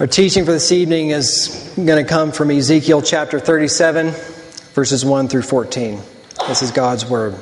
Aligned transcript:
Our 0.00 0.06
teaching 0.06 0.46
for 0.46 0.52
this 0.52 0.72
evening 0.72 1.10
is 1.10 1.74
going 1.76 2.02
to 2.02 2.08
come 2.08 2.32
from 2.32 2.50
Ezekiel 2.50 3.02
chapter 3.02 3.38
37, 3.38 4.12
verses 4.72 5.04
1 5.04 5.28
through 5.28 5.42
14. 5.42 6.00
This 6.48 6.62
is 6.62 6.70
God's 6.70 7.04
Word. 7.04 7.34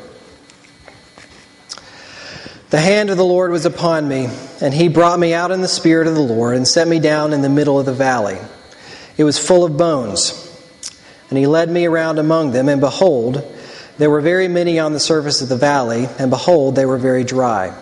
The 2.70 2.80
hand 2.80 3.10
of 3.10 3.16
the 3.16 3.24
Lord 3.24 3.52
was 3.52 3.64
upon 3.64 4.08
me, 4.08 4.28
and 4.60 4.74
he 4.74 4.88
brought 4.88 5.20
me 5.20 5.34
out 5.34 5.52
in 5.52 5.60
the 5.60 5.68
Spirit 5.68 6.08
of 6.08 6.16
the 6.16 6.20
Lord 6.20 6.56
and 6.56 6.66
set 6.66 6.88
me 6.88 6.98
down 6.98 7.32
in 7.32 7.42
the 7.42 7.48
middle 7.48 7.78
of 7.78 7.86
the 7.86 7.94
valley. 7.94 8.38
It 9.16 9.22
was 9.22 9.38
full 9.38 9.64
of 9.64 9.76
bones. 9.76 10.44
And 11.30 11.38
he 11.38 11.46
led 11.46 11.70
me 11.70 11.86
around 11.86 12.18
among 12.18 12.50
them, 12.50 12.68
and 12.68 12.80
behold, 12.80 13.56
there 13.98 14.10
were 14.10 14.20
very 14.20 14.48
many 14.48 14.80
on 14.80 14.92
the 14.92 14.98
surface 14.98 15.40
of 15.42 15.48
the 15.48 15.56
valley, 15.56 16.08
and 16.18 16.28
behold, 16.28 16.74
they 16.74 16.86
were 16.86 16.98
very 16.98 17.22
dry. 17.22 17.72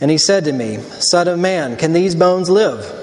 And 0.00 0.10
he 0.10 0.16
said 0.16 0.44
to 0.44 0.52
me, 0.52 0.78
Son 0.78 1.28
of 1.28 1.38
man, 1.38 1.76
can 1.76 1.92
these 1.92 2.14
bones 2.14 2.48
live? 2.48 3.02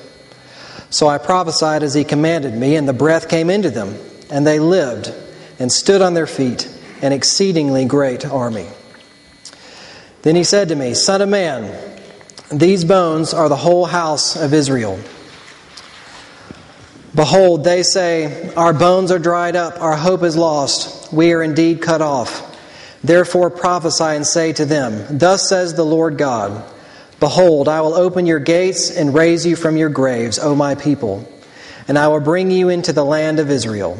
So 0.91 1.07
I 1.07 1.17
prophesied 1.17 1.83
as 1.83 1.93
he 1.93 2.03
commanded 2.03 2.53
me, 2.53 2.75
and 2.75 2.87
the 2.87 2.93
breath 2.93 3.29
came 3.29 3.49
into 3.49 3.69
them, 3.69 3.95
and 4.29 4.45
they 4.45 4.59
lived 4.59 5.11
and 5.57 5.71
stood 5.71 6.01
on 6.01 6.13
their 6.13 6.27
feet, 6.27 6.69
an 7.01 7.13
exceedingly 7.13 7.85
great 7.85 8.25
army. 8.25 8.67
Then 10.21 10.35
he 10.35 10.43
said 10.43 10.67
to 10.67 10.75
me, 10.75 10.93
Son 10.93 11.21
of 11.21 11.29
man, 11.29 11.73
these 12.51 12.83
bones 12.83 13.33
are 13.33 13.47
the 13.47 13.55
whole 13.55 13.85
house 13.85 14.35
of 14.35 14.53
Israel. 14.53 14.99
Behold, 17.15 17.63
they 17.63 17.83
say, 17.83 18.53
Our 18.55 18.73
bones 18.73 19.11
are 19.11 19.19
dried 19.19 19.55
up, 19.55 19.81
our 19.81 19.95
hope 19.95 20.23
is 20.23 20.35
lost, 20.35 21.13
we 21.13 21.31
are 21.31 21.41
indeed 21.41 21.81
cut 21.81 22.01
off. 22.01 22.49
Therefore 23.01 23.49
prophesy 23.49 24.03
and 24.03 24.27
say 24.27 24.51
to 24.53 24.65
them, 24.65 25.17
Thus 25.17 25.47
says 25.47 25.73
the 25.73 25.85
Lord 25.85 26.17
God. 26.17 26.69
Behold, 27.21 27.67
I 27.67 27.81
will 27.81 27.93
open 27.93 28.25
your 28.25 28.39
gates 28.39 28.89
and 28.89 29.13
raise 29.13 29.45
you 29.45 29.55
from 29.55 29.77
your 29.77 29.89
graves, 29.89 30.39
O 30.39 30.55
my 30.55 30.73
people, 30.73 31.31
and 31.87 31.97
I 31.97 32.07
will 32.07 32.19
bring 32.19 32.49
you 32.49 32.69
into 32.69 32.93
the 32.93 33.05
land 33.05 33.39
of 33.39 33.51
Israel. 33.51 33.95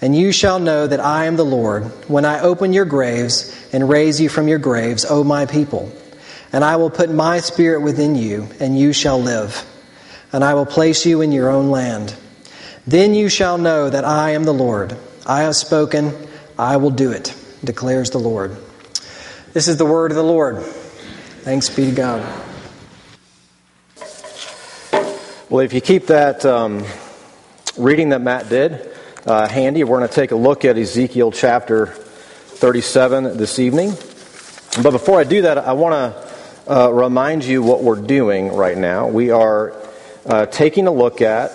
And 0.00 0.14
you 0.14 0.30
shall 0.30 0.60
know 0.60 0.86
that 0.86 1.00
I 1.00 1.24
am 1.24 1.34
the 1.34 1.44
Lord 1.44 1.84
when 2.08 2.24
I 2.24 2.38
open 2.40 2.72
your 2.72 2.84
graves 2.84 3.52
and 3.72 3.88
raise 3.88 4.20
you 4.20 4.28
from 4.28 4.46
your 4.46 4.60
graves, 4.60 5.04
O 5.04 5.24
my 5.24 5.44
people. 5.44 5.92
And 6.52 6.62
I 6.62 6.76
will 6.76 6.88
put 6.88 7.10
my 7.10 7.40
spirit 7.40 7.82
within 7.82 8.14
you, 8.14 8.48
and 8.60 8.78
you 8.78 8.92
shall 8.92 9.20
live. 9.20 9.66
And 10.32 10.44
I 10.44 10.54
will 10.54 10.66
place 10.66 11.04
you 11.04 11.20
in 11.20 11.32
your 11.32 11.50
own 11.50 11.70
land. 11.70 12.14
Then 12.86 13.12
you 13.12 13.28
shall 13.28 13.58
know 13.58 13.90
that 13.90 14.04
I 14.04 14.30
am 14.30 14.44
the 14.44 14.54
Lord. 14.54 14.96
I 15.26 15.42
have 15.42 15.56
spoken, 15.56 16.14
I 16.56 16.76
will 16.76 16.90
do 16.90 17.10
it, 17.10 17.34
declares 17.64 18.10
the 18.10 18.18
Lord. 18.18 18.56
This 19.52 19.66
is 19.66 19.78
the 19.78 19.84
word 19.84 20.12
of 20.12 20.16
the 20.16 20.22
Lord. 20.22 20.62
Thanks 20.62 21.68
be 21.68 21.86
to 21.86 21.92
God. 21.92 22.51
Well, 25.52 25.60
if 25.60 25.74
you 25.74 25.82
keep 25.82 26.06
that 26.06 26.46
um, 26.46 26.82
reading 27.76 28.08
that 28.08 28.22
Matt 28.22 28.48
did 28.48 28.90
uh, 29.26 29.46
handy, 29.46 29.84
we're 29.84 29.98
going 29.98 30.08
to 30.08 30.14
take 30.14 30.30
a 30.30 30.34
look 30.34 30.64
at 30.64 30.78
Ezekiel 30.78 31.30
chapter 31.30 31.88
37 31.88 33.36
this 33.36 33.58
evening. 33.58 33.90
But 34.82 34.92
before 34.92 35.20
I 35.20 35.24
do 35.24 35.42
that, 35.42 35.58
I 35.58 35.74
want 35.74 35.92
to 35.92 36.72
uh, 36.72 36.88
remind 36.88 37.44
you 37.44 37.62
what 37.62 37.82
we're 37.82 38.00
doing 38.00 38.50
right 38.54 38.78
now. 38.78 39.08
We 39.08 39.28
are 39.28 39.74
uh, 40.24 40.46
taking 40.46 40.86
a 40.86 40.90
look 40.90 41.20
at 41.20 41.52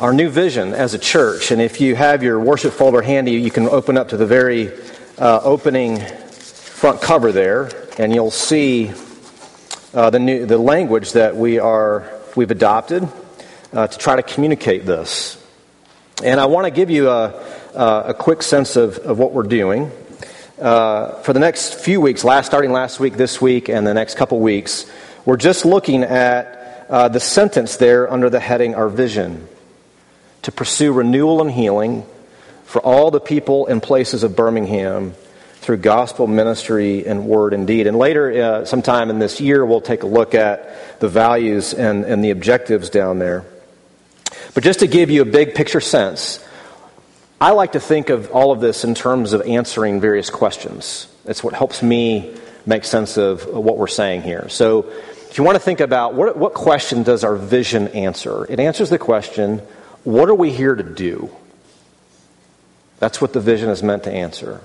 our 0.00 0.12
new 0.12 0.28
vision 0.28 0.74
as 0.74 0.94
a 0.94 0.98
church. 0.98 1.52
And 1.52 1.62
if 1.62 1.80
you 1.80 1.94
have 1.94 2.24
your 2.24 2.40
worship 2.40 2.72
folder 2.72 3.02
handy, 3.02 3.34
you 3.34 3.52
can 3.52 3.68
open 3.68 3.96
up 3.96 4.08
to 4.08 4.16
the 4.16 4.26
very 4.26 4.72
uh, 5.16 5.42
opening 5.44 6.00
front 6.00 7.02
cover 7.02 7.30
there, 7.30 7.70
and 8.00 8.12
you'll 8.12 8.32
see 8.32 8.90
uh, 9.94 10.10
the, 10.10 10.18
new, 10.18 10.44
the 10.44 10.58
language 10.58 11.12
that 11.12 11.36
we 11.36 11.60
are 11.60 12.17
we've 12.38 12.52
adopted 12.52 13.08
uh, 13.72 13.88
to 13.88 13.98
try 13.98 14.14
to 14.14 14.22
communicate 14.22 14.86
this. 14.86 15.44
And 16.22 16.38
I 16.38 16.46
want 16.46 16.66
to 16.66 16.70
give 16.70 16.88
you 16.88 17.08
a, 17.08 17.34
a 17.74 18.14
quick 18.14 18.44
sense 18.44 18.76
of, 18.76 18.96
of 18.98 19.18
what 19.18 19.32
we're 19.32 19.42
doing. 19.42 19.90
Uh, 20.56 21.20
for 21.22 21.32
the 21.32 21.40
next 21.40 21.74
few 21.74 22.00
weeks, 22.00 22.22
last 22.22 22.46
starting 22.46 22.70
last 22.70 23.00
week, 23.00 23.14
this 23.14 23.40
week, 23.40 23.68
and 23.68 23.84
the 23.84 23.92
next 23.92 24.16
couple 24.16 24.38
weeks, 24.38 24.88
we're 25.24 25.36
just 25.36 25.64
looking 25.64 26.04
at 26.04 26.86
uh, 26.88 27.08
the 27.08 27.18
sentence 27.18 27.76
there 27.76 28.08
under 28.08 28.30
the 28.30 28.38
heading 28.38 28.76
"Our 28.76 28.88
Vision" 28.88 29.48
to 30.42 30.52
pursue 30.52 30.92
renewal 30.92 31.40
and 31.40 31.50
healing 31.50 32.06
for 32.66 32.80
all 32.82 33.10
the 33.10 33.20
people 33.20 33.66
and 33.66 33.82
places 33.82 34.22
of 34.22 34.36
Birmingham 34.36 35.14
through 35.68 35.76
gospel 35.76 36.26
ministry 36.26 37.06
and 37.06 37.26
word 37.26 37.52
and 37.52 37.66
deed. 37.66 37.86
And 37.86 37.98
later, 37.98 38.32
uh, 38.32 38.64
sometime 38.64 39.10
in 39.10 39.18
this 39.18 39.38
year, 39.38 39.66
we'll 39.66 39.82
take 39.82 40.02
a 40.02 40.06
look 40.06 40.34
at 40.34 40.98
the 40.98 41.10
values 41.10 41.74
and, 41.74 42.06
and 42.06 42.24
the 42.24 42.30
objectives 42.30 42.88
down 42.88 43.18
there. 43.18 43.44
But 44.54 44.64
just 44.64 44.80
to 44.80 44.86
give 44.86 45.10
you 45.10 45.20
a 45.20 45.26
big 45.26 45.54
picture 45.54 45.82
sense, 45.82 46.42
I 47.38 47.50
like 47.50 47.72
to 47.72 47.80
think 47.80 48.08
of 48.08 48.30
all 48.30 48.50
of 48.50 48.62
this 48.62 48.82
in 48.82 48.94
terms 48.94 49.34
of 49.34 49.42
answering 49.42 50.00
various 50.00 50.30
questions. 50.30 51.06
It's 51.26 51.44
what 51.44 51.52
helps 51.52 51.82
me 51.82 52.34
make 52.64 52.84
sense 52.84 53.18
of 53.18 53.44
what 53.44 53.76
we're 53.76 53.88
saying 53.88 54.22
here. 54.22 54.48
So, 54.48 54.88
if 55.28 55.36
you 55.36 55.44
want 55.44 55.56
to 55.56 55.60
think 55.62 55.80
about 55.80 56.14
what, 56.14 56.38
what 56.38 56.54
question 56.54 57.02
does 57.02 57.24
our 57.24 57.36
vision 57.36 57.88
answer, 57.88 58.50
it 58.50 58.58
answers 58.58 58.88
the 58.88 58.98
question 58.98 59.58
what 60.04 60.30
are 60.30 60.34
we 60.34 60.50
here 60.50 60.74
to 60.74 60.82
do? 60.82 61.28
That's 63.00 63.20
what 63.20 63.34
the 63.34 63.40
vision 63.40 63.68
is 63.68 63.82
meant 63.82 64.04
to 64.04 64.10
answer. 64.10 64.62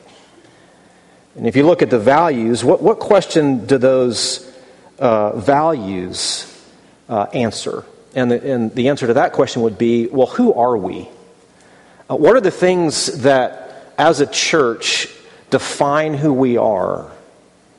And 1.35 1.47
if 1.47 1.55
you 1.55 1.65
look 1.65 1.81
at 1.81 1.89
the 1.89 1.99
values, 1.99 2.63
what, 2.63 2.81
what 2.81 2.99
question 2.99 3.65
do 3.65 3.77
those 3.77 4.51
uh, 4.99 5.35
values 5.37 6.45
uh, 7.09 7.23
answer? 7.33 7.83
And 8.15 8.29
the, 8.29 8.51
and 8.51 8.75
the 8.75 8.89
answer 8.89 9.07
to 9.07 9.15
that 9.15 9.33
question 9.33 9.63
would 9.63 9.77
be 9.77 10.07
well, 10.07 10.27
who 10.27 10.53
are 10.53 10.77
we? 10.77 11.09
Uh, 12.09 12.15
what 12.15 12.35
are 12.35 12.41
the 12.41 12.51
things 12.51 13.21
that, 13.21 13.93
as 13.97 14.19
a 14.19 14.27
church, 14.27 15.07
define 15.49 16.13
who 16.13 16.33
we 16.33 16.57
are? 16.57 17.11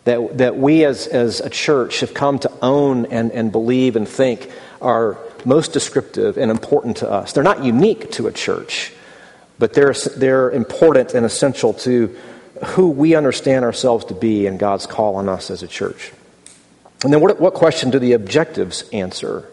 That, 0.05 0.39
that 0.39 0.57
we 0.59 0.85
as, 0.85 1.07
as 1.07 1.41
a 1.41 1.49
church 1.49 2.01
have 2.01 2.13
come 2.13 2.39
to 2.41 2.53
own 2.61 3.07
and, 3.07 3.33
and 3.33 3.51
believe 3.51 3.97
and 3.97 4.07
think 4.07 4.51
are 4.83 5.17
most 5.47 5.73
descriptive 5.73 6.37
and 6.37 6.51
important 6.51 6.99
to 6.99 7.11
us. 7.11 7.33
They're 7.33 7.43
not 7.43 7.65
unique 7.65 8.11
to 8.13 8.27
a 8.27 8.33
church, 8.33 8.93
but 9.59 9.73
they're, 9.73 9.95
they're 10.17 10.51
important 10.51 11.15
and 11.15 11.25
essential 11.25 11.73
to 11.75 12.15
who 12.65 12.89
we 12.89 13.15
understand 13.15 13.65
ourselves 13.65 14.07
to 14.07 14.15
be 14.15 14.47
and 14.47 14.59
God's 14.59 14.87
call 14.87 15.17
on 15.17 15.29
us 15.29 15.51
as 15.51 15.63
a 15.63 15.69
church. 15.69 16.13
And 17.03 17.13
then 17.13 17.21
what, 17.21 17.41
what 17.41 17.55
question 17.55 17.91
do 17.91 17.99
the 17.99 18.13
objectives 18.13 18.89
answer? 18.91 19.49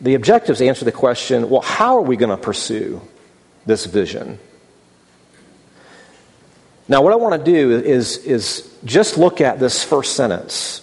The 0.00 0.14
objectives 0.14 0.60
answer 0.60 0.84
the 0.84 0.92
question 0.92 1.50
well, 1.50 1.60
how 1.60 1.96
are 1.96 2.02
we 2.02 2.16
going 2.16 2.30
to 2.30 2.36
pursue 2.36 3.00
this 3.66 3.84
vision? 3.84 4.38
Now, 6.90 7.02
what 7.02 7.12
I 7.12 7.16
want 7.16 7.44
to 7.44 7.52
do 7.52 7.70
is, 7.72 8.16
is 8.18 8.74
just 8.84 9.18
look 9.18 9.42
at 9.42 9.60
this 9.60 9.84
first 9.84 10.16
sentence. 10.16 10.80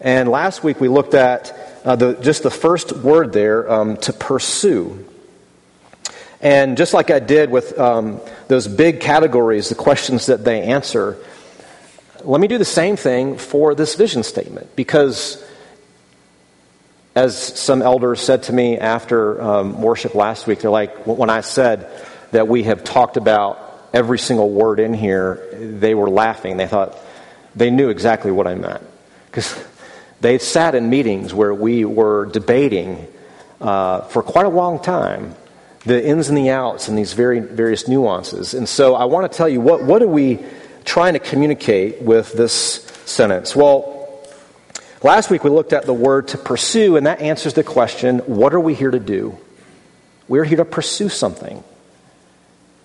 And 0.00 0.28
last 0.28 0.62
week 0.62 0.80
we 0.80 0.86
looked 0.86 1.14
at 1.14 1.52
uh, 1.84 1.96
the, 1.96 2.14
just 2.14 2.44
the 2.44 2.50
first 2.50 2.92
word 2.92 3.32
there, 3.32 3.68
um, 3.68 3.96
to 3.98 4.12
pursue. 4.12 5.04
And 6.40 6.76
just 6.76 6.94
like 6.94 7.10
I 7.10 7.18
did 7.18 7.50
with 7.50 7.78
um, 7.78 8.20
those 8.46 8.68
big 8.68 9.00
categories, 9.00 9.68
the 9.68 9.74
questions 9.74 10.26
that 10.26 10.44
they 10.44 10.62
answer, 10.62 11.16
let 12.22 12.40
me 12.40 12.48
do 12.48 12.58
the 12.58 12.64
same 12.64 12.96
thing 12.96 13.38
for 13.38 13.74
this 13.74 13.94
vision 13.94 14.22
statement 14.22 14.74
because 14.76 15.44
as 17.14 17.36
some 17.36 17.82
elders 17.82 18.20
said 18.20 18.44
to 18.44 18.52
me 18.52 18.78
after 18.78 19.40
um, 19.42 19.82
worship 19.82 20.14
last 20.14 20.46
week, 20.46 20.60
they're 20.60 20.70
like, 20.70 21.06
when 21.06 21.30
I 21.30 21.40
said 21.40 21.90
that 22.30 22.46
we 22.46 22.64
have 22.64 22.84
talked 22.84 23.16
about 23.16 23.58
every 23.92 24.18
single 24.20 24.50
word 24.50 24.78
in 24.78 24.94
here, 24.94 25.48
they 25.52 25.94
were 25.94 26.08
laughing. 26.08 26.56
They 26.56 26.68
thought 26.68 26.96
they 27.56 27.70
knew 27.70 27.88
exactly 27.88 28.30
what 28.30 28.46
I 28.46 28.54
meant. 28.54 28.84
Because 29.26 29.64
they 30.20 30.38
sat 30.38 30.76
in 30.76 30.90
meetings 30.90 31.34
where 31.34 31.52
we 31.52 31.84
were 31.84 32.26
debating 32.26 33.08
uh, 33.60 34.02
for 34.02 34.22
quite 34.22 34.46
a 34.46 34.50
long 34.50 34.80
time 34.80 35.34
the 35.88 36.06
ins 36.06 36.28
and 36.28 36.36
the 36.36 36.50
outs 36.50 36.88
and 36.88 36.96
these 36.96 37.14
very 37.14 37.40
various 37.40 37.88
nuances. 37.88 38.54
And 38.54 38.68
so 38.68 38.94
I 38.94 39.06
want 39.06 39.30
to 39.30 39.36
tell 39.36 39.48
you 39.48 39.60
what, 39.60 39.82
what 39.82 40.02
are 40.02 40.08
we 40.08 40.44
trying 40.84 41.14
to 41.14 41.18
communicate 41.18 42.02
with 42.02 42.32
this 42.34 42.84
sentence? 43.06 43.56
Well, 43.56 44.22
last 45.02 45.30
week 45.30 45.44
we 45.44 45.50
looked 45.50 45.72
at 45.72 45.86
the 45.86 45.94
word 45.94 46.28
to 46.28 46.38
pursue, 46.38 46.96
and 46.96 47.06
that 47.06 47.20
answers 47.20 47.54
the 47.54 47.64
question 47.64 48.18
what 48.20 48.54
are 48.54 48.60
we 48.60 48.74
here 48.74 48.90
to 48.90 49.00
do? 49.00 49.38
We're 50.28 50.44
here 50.44 50.58
to 50.58 50.64
pursue 50.64 51.08
something 51.08 51.64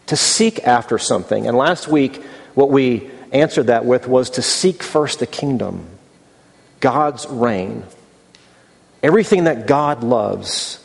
to 0.08 0.16
seek 0.16 0.66
after 0.66 0.98
something. 0.98 1.48
And 1.48 1.58
last 1.58 1.88
week, 1.88 2.24
what 2.54 2.70
we 2.70 3.10
answered 3.32 3.68
that 3.68 3.86
with 3.86 4.08
was 4.08 4.32
to 4.32 4.42
seek 4.42 4.84
first 4.84 5.20
the 5.20 5.28
kingdom, 5.28 5.88
God's 6.80 7.26
reign. 7.28 7.84
Everything 9.02 9.46
that 9.46 9.68
God 9.68 10.04
loves, 10.04 10.80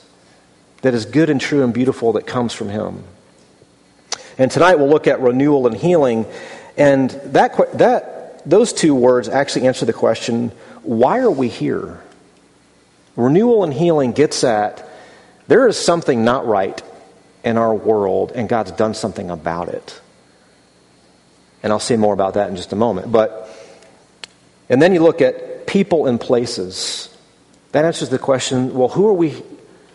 that 0.83 0.95
is 0.95 1.07
good 1.07 1.31
and 1.31 1.41
true 1.41 1.65
and 1.65 1.75
beautiful, 1.75 2.13
that 2.13 2.27
comes 2.27 2.53
from 2.53 2.69
Him. 2.69 3.05
And 4.39 4.51
tonight 4.51 4.77
we'll 4.77 4.89
look 4.89 5.07
at 5.07 5.21
renewal 5.21 5.67
and 5.67 5.77
healing. 5.77 6.27
And 6.77 7.11
that, 7.11 7.57
that, 7.79 8.49
those 8.49 8.73
two 8.73 8.95
words 8.95 9.29
actually 9.29 9.67
answer 9.67 9.85
the 9.85 9.93
question 9.93 10.53
why 10.83 11.19
are 11.19 11.31
we 11.31 11.49
here? 11.49 12.01
Renewal 13.17 13.65
and 13.65 13.75
healing 13.75 14.13
gets 14.13 14.45
at 14.45 14.89
there 15.49 15.67
is 15.67 15.77
something 15.77 16.25
not 16.25 16.47
right 16.47 16.81
in 17.43 17.57
our 17.57 17.75
world, 17.75 18.33
and 18.35 18.49
God's 18.49 18.73
done 18.73 18.95
something 18.95 19.31
about 19.31 19.69
it. 19.69 20.01
And 21.63 21.73
I'll 21.73 21.81
say 21.81 21.97
more 21.97 22.15
about 22.15 22.35
that 22.35 22.51
in 22.51 22.57
just 22.57 22.73
a 22.73 22.77
moment. 22.77 23.11
But, 23.11 23.49
and 24.69 24.81
then 24.81 24.95
you 24.95 25.03
look 25.03 25.21
at 25.21 25.67
people 25.67 26.07
and 26.07 26.21
places. 26.21 27.15
That 27.73 27.85
answers 27.85 28.11
the 28.11 28.19
question 28.19 28.75
well, 28.75 28.89
who 28.89 29.09
are 29.09 29.13
we 29.13 29.43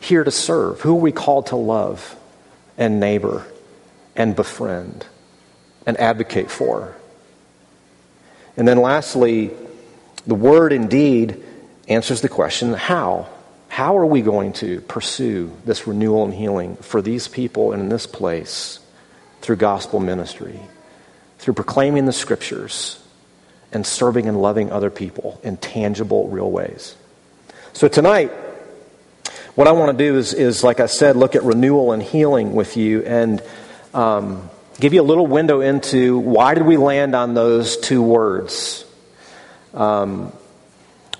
here 0.03 0.23
to 0.23 0.31
serve? 0.31 0.81
Who 0.81 0.91
are 0.91 1.01
we 1.01 1.11
called 1.11 1.47
to 1.47 1.55
love 1.55 2.15
and 2.77 2.99
neighbor 2.99 3.45
and 4.15 4.35
befriend 4.35 5.05
and 5.85 5.97
advocate 5.99 6.51
for? 6.51 6.95
And 8.55 8.67
then 8.67 8.77
lastly, 8.77 9.51
the 10.27 10.35
word 10.35 10.73
indeed 10.73 11.43
answers 11.87 12.21
the 12.21 12.29
question 12.29 12.73
how? 12.73 13.27
How 13.67 13.97
are 13.97 14.05
we 14.05 14.21
going 14.21 14.53
to 14.53 14.81
pursue 14.81 15.51
this 15.65 15.87
renewal 15.87 16.25
and 16.25 16.33
healing 16.33 16.75
for 16.77 17.01
these 17.01 17.27
people 17.27 17.71
and 17.71 17.81
in 17.81 17.89
this 17.89 18.05
place 18.05 18.79
through 19.41 19.55
gospel 19.55 19.99
ministry, 19.99 20.59
through 21.39 21.55
proclaiming 21.55 22.05
the 22.05 22.13
scriptures, 22.13 22.99
and 23.71 23.85
serving 23.85 24.27
and 24.27 24.39
loving 24.39 24.71
other 24.71 24.91
people 24.91 25.39
in 25.43 25.57
tangible, 25.57 26.27
real 26.27 26.51
ways? 26.51 26.95
So 27.73 27.87
tonight, 27.87 28.31
what 29.55 29.67
I 29.67 29.71
want 29.71 29.95
to 29.95 30.03
do 30.03 30.17
is, 30.17 30.33
is, 30.33 30.63
like 30.63 30.79
I 30.79 30.87
said, 30.87 31.15
look 31.15 31.35
at 31.35 31.43
renewal 31.43 31.91
and 31.91 32.01
healing 32.01 32.53
with 32.53 32.75
you 32.75 33.03
and 33.03 33.41
um, 33.93 34.49
give 34.79 34.93
you 34.93 35.01
a 35.01 35.03
little 35.03 35.27
window 35.27 35.61
into 35.61 36.17
why 36.17 36.55
did 36.55 36.65
we 36.65 36.77
land 36.77 37.15
on 37.15 37.35
those 37.35 37.77
two 37.77 38.01
words. 38.01 38.83
Um, 39.75 40.33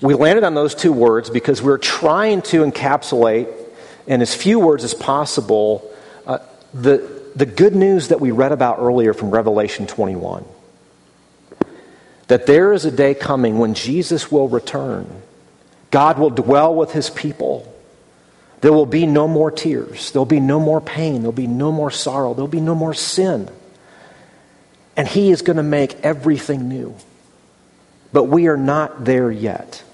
we 0.00 0.14
landed 0.14 0.42
on 0.42 0.54
those 0.54 0.74
two 0.74 0.92
words 0.92 1.30
because 1.30 1.62
we're 1.62 1.78
trying 1.78 2.42
to 2.42 2.64
encapsulate 2.64 3.48
in 4.06 4.20
as 4.20 4.34
few 4.34 4.58
words 4.58 4.82
as 4.82 4.94
possible 4.94 5.88
uh, 6.26 6.38
the, 6.72 7.08
the 7.36 7.46
good 7.46 7.76
news 7.76 8.08
that 8.08 8.20
we 8.20 8.32
read 8.32 8.50
about 8.50 8.80
earlier 8.80 9.14
from 9.14 9.30
Revelation 9.30 9.86
21. 9.86 10.44
That 12.26 12.46
there 12.46 12.72
is 12.72 12.84
a 12.84 12.90
day 12.90 13.14
coming 13.14 13.58
when 13.58 13.74
Jesus 13.74 14.32
will 14.32 14.48
return. 14.48 15.22
God 15.92 16.18
will 16.18 16.30
dwell 16.30 16.74
with 16.74 16.90
his 16.90 17.10
people. 17.10 17.70
There 18.64 18.72
will 18.72 18.86
be 18.86 19.04
no 19.04 19.28
more 19.28 19.50
tears. 19.50 20.10
There'll 20.12 20.24
be 20.24 20.40
no 20.40 20.58
more 20.58 20.80
pain. 20.80 21.16
There'll 21.16 21.32
be 21.32 21.46
no 21.46 21.70
more 21.70 21.90
sorrow. 21.90 22.32
There'll 22.32 22.48
be 22.48 22.62
no 22.62 22.74
more 22.74 22.94
sin. 22.94 23.50
And 24.96 25.06
he 25.06 25.30
is 25.30 25.42
going 25.42 25.58
to 25.58 25.62
make 25.62 26.00
everything 26.00 26.66
new. 26.66 26.94
But 28.10 28.24
we 28.24 28.48
are 28.48 28.56
not 28.56 29.04
there 29.04 29.30
yet. 29.30 29.84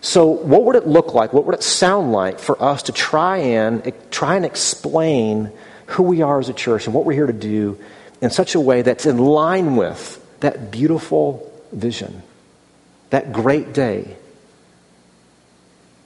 So, 0.00 0.28
what 0.28 0.64
would 0.64 0.76
it 0.76 0.86
look 0.86 1.12
like? 1.12 1.34
What 1.34 1.44
would 1.44 1.54
it 1.56 1.62
sound 1.62 2.10
like 2.10 2.38
for 2.38 2.56
us 2.62 2.84
to 2.84 2.92
try 2.92 3.36
and 3.36 3.92
try 4.10 4.36
and 4.36 4.46
explain 4.46 5.52
who 5.88 6.04
we 6.04 6.22
are 6.22 6.38
as 6.38 6.48
a 6.48 6.54
church 6.54 6.86
and 6.86 6.94
what 6.94 7.04
we're 7.04 7.12
here 7.12 7.26
to 7.26 7.34
do 7.34 7.78
in 8.22 8.30
such 8.30 8.54
a 8.54 8.60
way 8.60 8.80
that's 8.80 9.04
in 9.04 9.18
line 9.18 9.76
with 9.76 10.26
that 10.40 10.70
beautiful 10.70 11.52
vision, 11.70 12.22
that 13.10 13.34
great 13.34 13.74
day 13.74 14.16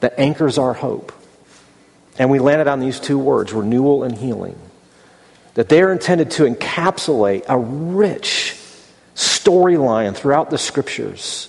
that 0.00 0.18
anchors 0.18 0.58
our 0.58 0.74
hope? 0.74 1.12
And 2.18 2.30
we 2.30 2.38
landed 2.38 2.68
on 2.68 2.80
these 2.80 3.00
two 3.00 3.18
words 3.18 3.52
renewal 3.52 4.04
and 4.04 4.16
healing. 4.16 4.58
That 5.54 5.68
they're 5.68 5.92
intended 5.92 6.32
to 6.32 6.44
encapsulate 6.44 7.44
a 7.48 7.58
rich 7.58 8.56
storyline 9.14 10.14
throughout 10.14 10.50
the 10.50 10.58
scriptures 10.58 11.48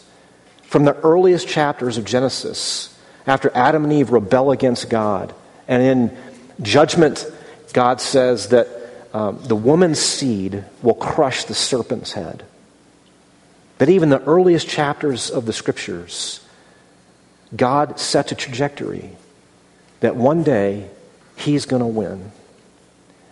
from 0.75 0.83
the 0.83 0.95
earliest 1.03 1.47
chapters 1.47 1.97
of 1.97 2.03
Genesis, 2.03 2.94
after 3.25 3.50
Adam 3.56 3.86
and 3.86 3.94
Eve 3.94 4.12
rebel 4.12 4.51
against 4.51 4.89
God, 4.89 5.33
and 5.69 5.81
in 5.81 6.18
judgment, 6.62 7.25
God 7.71 8.01
says 8.01 8.50
that 8.50 8.68
um, 9.13 9.39
the 9.44 9.56
woman's 9.56 10.00
seed 10.00 10.65
will 10.81 10.94
crush 10.94 11.45
the 11.45 11.53
serpent's 11.53 12.12
head. 12.12 12.44
That 13.77 13.88
even 13.88 14.09
the 14.09 14.21
earliest 14.24 14.68
chapters 14.68 15.30
of 15.30 15.45
the 15.45 15.53
scriptures, 15.53 16.44
God 17.53 18.00
sets 18.00 18.31
a 18.31 18.36
trajectory 18.36 19.12
that 20.00 20.15
one 20.15 20.44
day 20.44 20.89
he's 21.36 21.65
going 21.65 21.81
to 21.81 21.88
win. 21.88 22.31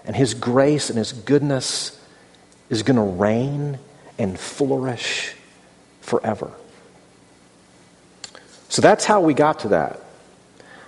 And 0.05 0.15
his 0.15 0.33
grace 0.33 0.89
and 0.89 0.97
his 0.97 1.13
goodness 1.13 1.99
is 2.69 2.83
going 2.83 2.97
to 2.97 3.01
reign 3.01 3.79
and 4.17 4.37
flourish 4.37 5.33
forever. 6.01 6.51
So 8.69 8.81
that's 8.81 9.05
how 9.05 9.21
we 9.21 9.33
got 9.33 9.59
to 9.59 9.69
that. 9.69 9.99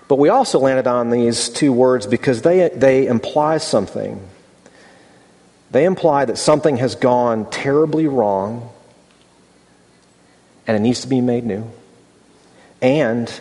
But 0.07 0.17
we 0.17 0.29
also 0.29 0.59
landed 0.59 0.87
on 0.87 1.09
these 1.09 1.49
two 1.49 1.71
words 1.71 2.05
because 2.05 2.41
they, 2.41 2.69
they 2.69 3.07
imply 3.07 3.57
something. 3.57 4.19
They 5.71 5.85
imply 5.85 6.25
that 6.25 6.37
something 6.37 6.77
has 6.77 6.95
gone 6.95 7.49
terribly 7.49 8.07
wrong 8.07 8.69
and 10.67 10.75
it 10.75 10.79
needs 10.79 11.01
to 11.01 11.07
be 11.07 11.21
made 11.21 11.43
new. 11.43 11.69
And 12.81 13.31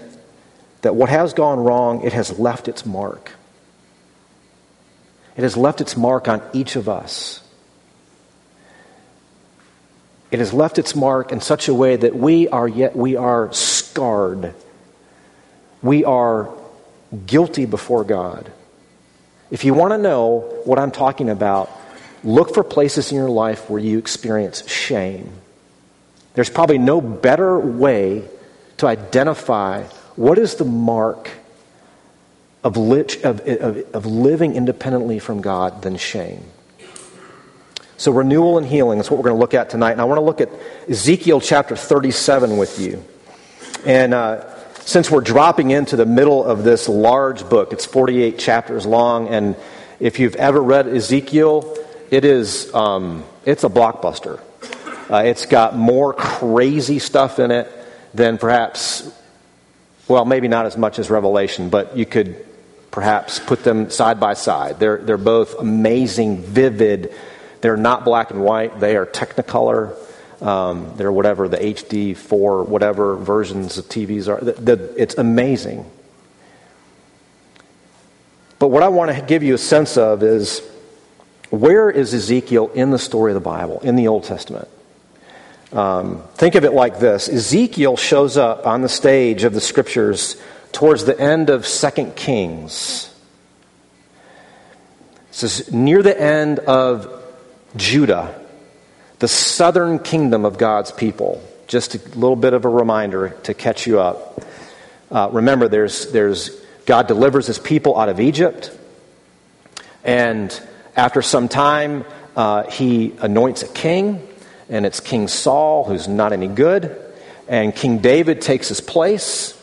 that 0.82 0.94
what 0.94 1.08
has 1.08 1.32
gone 1.32 1.58
wrong, 1.60 2.02
it 2.02 2.12
has 2.12 2.38
left 2.38 2.68
its 2.68 2.84
mark. 2.84 3.32
It 5.36 5.42
has 5.42 5.56
left 5.56 5.80
its 5.80 5.96
mark 5.96 6.28
on 6.28 6.42
each 6.52 6.76
of 6.76 6.88
us. 6.88 7.40
It 10.30 10.38
has 10.38 10.52
left 10.52 10.78
its 10.78 10.94
mark 10.94 11.32
in 11.32 11.40
such 11.40 11.68
a 11.68 11.74
way 11.74 11.96
that 11.96 12.14
we 12.14 12.48
are 12.48 12.66
yet 12.68 12.96
we 12.96 13.16
are 13.16 13.52
scarred. 13.52 14.54
We 15.82 16.04
are 16.04 16.50
guilty 17.26 17.66
before 17.66 18.04
God. 18.04 18.50
If 19.50 19.64
you 19.64 19.74
want 19.74 19.92
to 19.92 19.98
know 19.98 20.40
what 20.64 20.78
I'm 20.78 20.90
talking 20.90 21.30
about, 21.30 21.70
look 22.24 22.52
for 22.52 22.64
places 22.64 23.12
in 23.12 23.16
your 23.16 23.30
life 23.30 23.70
where 23.70 23.80
you 23.80 23.98
experience 23.98 24.68
shame. 24.68 25.30
There's 26.34 26.50
probably 26.50 26.78
no 26.78 27.00
better 27.00 27.58
way 27.58 28.28
to 28.84 28.88
identify 28.88 29.82
what 30.16 30.38
is 30.38 30.56
the 30.56 30.64
mark 30.64 31.30
of, 32.62 32.76
lich, 32.76 33.22
of, 33.22 33.40
of, 33.46 33.94
of 33.94 34.06
living 34.06 34.54
independently 34.54 35.18
from 35.18 35.40
God 35.40 35.82
than 35.82 35.96
shame. 35.96 36.44
So, 37.96 38.12
renewal 38.12 38.58
and 38.58 38.66
healing 38.66 38.98
is 38.98 39.10
what 39.10 39.18
we're 39.18 39.24
going 39.24 39.36
to 39.36 39.40
look 39.40 39.54
at 39.54 39.70
tonight. 39.70 39.92
And 39.92 40.00
I 40.00 40.04
want 40.04 40.18
to 40.18 40.24
look 40.24 40.40
at 40.40 40.50
Ezekiel 40.88 41.40
chapter 41.40 41.76
37 41.76 42.56
with 42.56 42.78
you. 42.80 43.04
And 43.86 44.12
uh, 44.12 44.44
since 44.80 45.10
we're 45.10 45.20
dropping 45.20 45.70
into 45.70 45.96
the 45.96 46.06
middle 46.06 46.44
of 46.44 46.64
this 46.64 46.88
large 46.88 47.48
book, 47.48 47.72
it's 47.72 47.86
48 47.86 48.38
chapters 48.38 48.84
long. 48.84 49.28
And 49.28 49.56
if 50.00 50.18
you've 50.18 50.36
ever 50.36 50.60
read 50.60 50.88
Ezekiel, 50.88 51.76
it 52.10 52.24
is 52.24 52.72
um, 52.74 53.24
it's 53.44 53.64
a 53.64 53.68
blockbuster. 53.68 54.40
Uh, 55.10 55.22
it's 55.24 55.46
got 55.46 55.76
more 55.76 56.12
crazy 56.12 56.98
stuff 56.98 57.38
in 57.38 57.50
it 57.50 57.70
than 58.14 58.38
perhaps, 58.38 59.12
well, 60.08 60.24
maybe 60.24 60.48
not 60.48 60.66
as 60.66 60.76
much 60.76 60.98
as 60.98 61.10
Revelation, 61.10 61.68
but 61.68 61.96
you 61.96 62.06
could 62.06 62.46
perhaps 62.90 63.40
put 63.40 63.64
them 63.64 63.90
side 63.90 64.20
by 64.20 64.34
side. 64.34 64.78
They're, 64.78 64.98
they're 64.98 65.18
both 65.18 65.58
amazing, 65.58 66.42
vivid 66.42 67.12
they're 67.64 67.78
not 67.78 68.04
black 68.04 68.30
and 68.30 68.42
white, 68.42 68.78
they 68.78 68.94
are 68.94 69.06
technicolor. 69.06 69.96
Um, 70.42 70.92
they're 70.96 71.10
whatever 71.10 71.48
the 71.48 71.56
HD 71.56 72.14
four 72.14 72.62
whatever 72.62 73.16
versions 73.16 73.78
of 73.78 73.86
TVs 73.86 74.28
are. 74.28 74.38
The, 74.38 74.52
the, 74.52 74.94
it's 75.00 75.14
amazing. 75.16 75.90
But 78.58 78.68
what 78.68 78.82
I 78.82 78.88
want 78.88 79.16
to 79.16 79.22
give 79.22 79.42
you 79.42 79.54
a 79.54 79.58
sense 79.58 79.96
of 79.96 80.22
is 80.22 80.60
where 81.48 81.90
is 81.90 82.12
Ezekiel 82.12 82.70
in 82.74 82.90
the 82.90 82.98
story 82.98 83.32
of 83.32 83.34
the 83.34 83.40
Bible, 83.40 83.80
in 83.80 83.96
the 83.96 84.08
Old 84.08 84.24
Testament? 84.24 84.68
Um, 85.72 86.22
think 86.34 86.54
of 86.54 86.64
it 86.64 86.72
like 86.72 87.00
this 87.00 87.28
Ezekiel 87.28 87.96
shows 87.96 88.36
up 88.36 88.66
on 88.66 88.82
the 88.82 88.88
stage 88.88 89.44
of 89.44 89.54
the 89.54 89.60
scriptures 89.60 90.40
towards 90.72 91.04
the 91.04 91.18
end 91.18 91.50
of 91.50 91.66
Second 91.66 92.16
Kings. 92.16 93.10
This 95.30 95.42
is 95.42 95.72
near 95.72 96.02
the 96.02 96.20
end 96.20 96.60
of 96.60 97.22
Judah, 97.76 98.40
the 99.18 99.28
southern 99.28 99.98
kingdom 99.98 100.44
of 100.44 100.58
God's 100.58 100.92
people. 100.92 101.42
Just 101.66 101.94
a 101.94 101.98
little 102.18 102.36
bit 102.36 102.52
of 102.52 102.64
a 102.64 102.68
reminder 102.68 103.30
to 103.44 103.54
catch 103.54 103.86
you 103.86 103.98
up. 103.98 104.44
Uh, 105.10 105.28
remember, 105.32 105.66
there's, 105.66 106.12
there's 106.12 106.50
God 106.86 107.08
delivers 107.08 107.46
his 107.46 107.58
people 107.58 107.98
out 107.98 108.08
of 108.08 108.20
Egypt, 108.20 108.76
and 110.04 110.60
after 110.96 111.22
some 111.22 111.48
time, 111.48 112.04
uh, 112.36 112.70
he 112.70 113.14
anoints 113.20 113.62
a 113.62 113.68
king, 113.68 114.26
and 114.68 114.86
it's 114.86 115.00
King 115.00 115.28
Saul, 115.28 115.84
who's 115.84 116.08
not 116.08 116.32
any 116.32 116.48
good, 116.48 116.96
and 117.48 117.74
King 117.74 117.98
David 117.98 118.40
takes 118.40 118.68
his 118.68 118.80
place. 118.80 119.60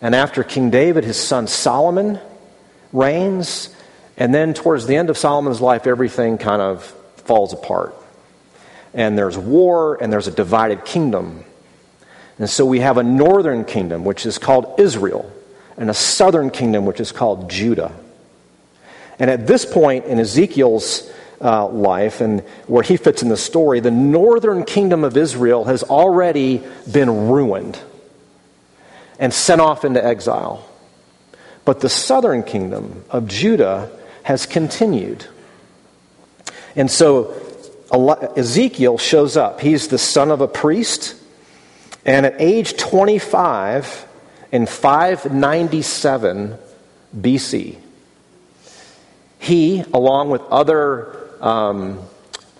And 0.00 0.14
after 0.14 0.44
King 0.44 0.70
David, 0.70 1.04
his 1.04 1.16
son 1.16 1.46
Solomon 1.46 2.20
reigns. 2.92 3.74
And 4.16 4.34
then 4.34 4.54
towards 4.54 4.86
the 4.86 4.96
end 4.96 5.10
of 5.10 5.18
Solomon's 5.18 5.60
life, 5.60 5.86
everything 5.86 6.38
kind 6.38 6.62
of 6.62 6.84
falls 7.16 7.52
apart. 7.52 7.94
And 8.94 9.18
there's 9.18 9.36
war, 9.36 9.98
and 10.00 10.12
there's 10.12 10.28
a 10.28 10.32
divided 10.32 10.84
kingdom. 10.84 11.44
And 12.38 12.48
so 12.48 12.64
we 12.64 12.80
have 12.80 12.98
a 12.98 13.02
northern 13.02 13.64
kingdom, 13.64 14.04
which 14.04 14.26
is 14.26 14.38
called 14.38 14.78
Israel, 14.78 15.30
and 15.76 15.90
a 15.90 15.94
southern 15.94 16.50
kingdom, 16.50 16.86
which 16.86 17.00
is 17.00 17.12
called 17.12 17.50
Judah. 17.50 17.92
And 19.18 19.30
at 19.30 19.46
this 19.46 19.64
point 19.64 20.04
in 20.04 20.18
Ezekiel's 20.18 21.10
uh, 21.40 21.68
life 21.68 22.20
and 22.20 22.40
where 22.66 22.82
he 22.82 22.96
fits 22.96 23.22
in 23.22 23.28
the 23.28 23.36
story, 23.36 23.80
the 23.80 23.90
northern 23.90 24.64
kingdom 24.64 25.04
of 25.04 25.16
Israel 25.16 25.64
has 25.64 25.82
already 25.82 26.62
been 26.90 27.28
ruined 27.28 27.78
and 29.18 29.32
sent 29.32 29.60
off 29.60 29.84
into 29.84 30.04
exile. 30.04 30.66
But 31.64 31.80
the 31.80 31.88
southern 31.88 32.42
kingdom 32.42 33.04
of 33.10 33.26
Judah 33.26 33.90
has 34.22 34.46
continued. 34.46 35.26
And 36.74 36.90
so 36.90 37.34
Ezekiel 38.36 38.98
shows 38.98 39.36
up. 39.36 39.60
He's 39.60 39.88
the 39.88 39.98
son 39.98 40.30
of 40.30 40.40
a 40.40 40.48
priest. 40.48 41.14
And 42.04 42.26
at 42.26 42.40
age 42.40 42.76
25, 42.76 44.06
in 44.52 44.66
597 44.66 46.58
BC, 47.16 47.78
he, 49.38 49.84
along 49.92 50.30
with 50.30 50.42
other 50.50 51.15
um, 51.40 52.00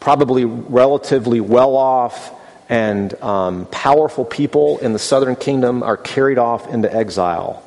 probably 0.00 0.45
relatively 0.45 1.40
well 1.40 1.76
off 1.76 2.33
and 2.68 3.14
um, 3.23 3.66
powerful 3.66 4.25
people 4.25 4.78
in 4.78 4.92
the 4.92 4.99
southern 4.99 5.37
kingdom 5.37 5.83
are 5.83 5.97
carried 5.97 6.38
off 6.38 6.68
into 6.68 6.92
exile. 6.92 7.62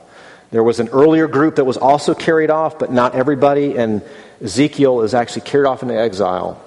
There 0.52 0.64
was 0.64 0.80
an 0.80 0.90
earlier 0.90 1.28
group 1.28 1.56
that 1.56 1.66
was 1.66 1.78
also 1.78 2.14
carried 2.14 2.50
off, 2.50 2.80
but 2.80 2.92
not 2.92 3.16
everybody, 3.16 3.78
and 3.78 4.02
Ezekiel 4.42 5.02
is 5.02 5.14
actually 5.14 5.42
carried 5.44 5.68
off 5.68 5.84
into 5.84 5.98
exile 5.98 6.62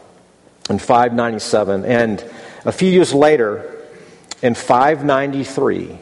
in 0.70 0.78
597. 0.78 1.84
And 1.84 2.24
a 2.64 2.72
few 2.72 2.90
years 2.90 3.12
later, 3.12 3.68
in 4.40 4.54
593, 4.54 5.98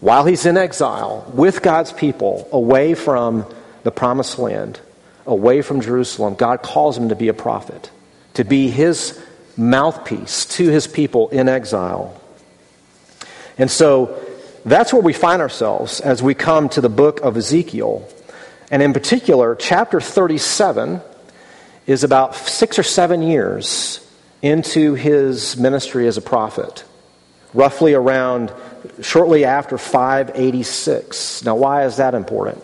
while 0.00 0.24
he's 0.26 0.46
in 0.46 0.56
exile 0.56 1.30
with 1.32 1.62
God's 1.62 1.92
people 1.92 2.48
away 2.52 2.94
from 2.94 3.46
the 3.84 3.90
promised 3.90 4.38
land, 4.38 4.80
away 5.26 5.62
from 5.62 5.80
Jerusalem, 5.80 6.34
God 6.34 6.62
calls 6.62 6.98
him 6.98 7.08
to 7.08 7.16
be 7.16 7.28
a 7.28 7.34
prophet, 7.34 7.90
to 8.34 8.44
be 8.44 8.68
his 8.68 9.20
mouthpiece 9.56 10.46
to 10.46 10.68
his 10.68 10.86
people 10.86 11.28
in 11.28 11.48
exile. 11.48 12.20
And 13.58 13.70
so 13.70 14.18
that's 14.64 14.92
where 14.92 15.02
we 15.02 15.12
find 15.12 15.42
ourselves 15.42 16.00
as 16.00 16.22
we 16.22 16.34
come 16.34 16.68
to 16.70 16.80
the 16.80 16.88
book 16.88 17.20
of 17.20 17.36
Ezekiel. 17.36 18.08
And 18.70 18.82
in 18.82 18.92
particular, 18.92 19.54
chapter 19.54 20.00
37 20.00 21.00
is 21.86 22.04
about 22.04 22.34
six 22.34 22.78
or 22.78 22.82
seven 22.82 23.22
years 23.22 23.98
into 24.40 24.94
his 24.94 25.56
ministry 25.56 26.06
as 26.06 26.16
a 26.16 26.22
prophet, 26.22 26.84
roughly 27.54 27.94
around 27.94 28.52
shortly 29.00 29.44
after 29.44 29.78
586. 29.78 31.44
Now, 31.44 31.56
why 31.56 31.84
is 31.84 31.96
that 31.96 32.14
important? 32.14 32.62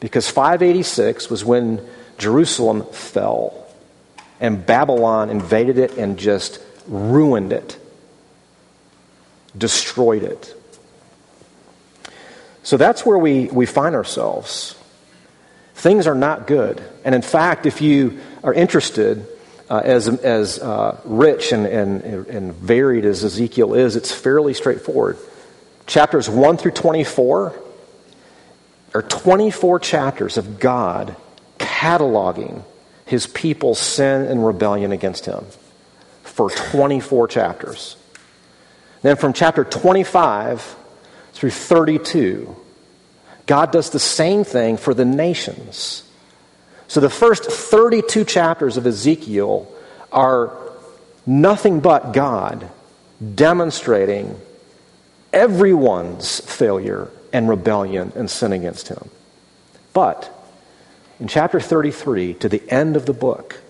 Because 0.00 0.28
586 0.28 1.28
was 1.28 1.44
when 1.44 1.84
Jerusalem 2.18 2.84
fell 2.92 3.66
and 4.40 4.64
Babylon 4.64 5.30
invaded 5.30 5.78
it 5.78 5.96
and 5.96 6.18
just 6.18 6.60
ruined 6.86 7.52
it, 7.52 7.78
destroyed 9.56 10.22
it. 10.22 10.54
So 12.62 12.76
that's 12.76 13.04
where 13.04 13.18
we, 13.18 13.46
we 13.46 13.66
find 13.66 13.94
ourselves. 13.94 14.76
Things 15.74 16.06
are 16.06 16.14
not 16.14 16.46
good. 16.46 16.82
And 17.04 17.14
in 17.14 17.22
fact, 17.22 17.66
if 17.66 17.80
you 17.80 18.20
are 18.44 18.52
interested, 18.52 19.26
uh, 19.70 19.80
as, 19.84 20.08
as 20.08 20.58
uh, 20.58 21.00
rich 21.04 21.52
and, 21.52 21.66
and, 21.66 22.02
and 22.26 22.54
varied 22.54 23.04
as 23.04 23.24
Ezekiel 23.24 23.74
is, 23.74 23.96
it's 23.96 24.12
fairly 24.12 24.54
straightforward. 24.54 25.18
Chapters 25.86 26.28
1 26.28 26.56
through 26.56 26.72
24 26.72 27.54
are 28.94 29.02
24 29.02 29.80
chapters 29.80 30.36
of 30.36 30.58
God 30.58 31.16
cataloging 31.58 32.62
his 33.04 33.26
people's 33.26 33.78
sin 33.78 34.26
and 34.26 34.44
rebellion 34.46 34.92
against 34.92 35.26
him 35.26 35.44
for 36.22 36.50
24 36.50 37.28
chapters. 37.28 37.96
Then 39.02 39.16
from 39.16 39.32
chapter 39.32 39.64
25 39.64 40.76
through 41.32 41.50
32, 41.50 42.56
God 43.46 43.70
does 43.72 43.90
the 43.90 43.98
same 43.98 44.44
thing 44.44 44.76
for 44.76 44.92
the 44.92 45.04
nations. 45.04 46.02
So 46.86 47.00
the 47.00 47.10
first 47.10 47.44
32 47.44 48.24
chapters 48.24 48.76
of 48.76 48.86
Ezekiel 48.86 49.72
are 50.10 50.56
nothing 51.26 51.80
but 51.80 52.12
God 52.12 52.68
demonstrating 53.34 54.38
everyone's 55.32 56.40
failure 56.40 57.10
and 57.38 57.48
rebellion 57.48 58.12
and 58.16 58.28
sin 58.28 58.52
against 58.52 58.88
him. 58.88 59.10
But 59.92 60.28
in 61.20 61.28
chapter 61.28 61.60
33, 61.60 62.34
to 62.34 62.48
the 62.48 62.68
end 62.68 62.96
of 62.96 63.06
the 63.06 63.12
book, 63.12 63.60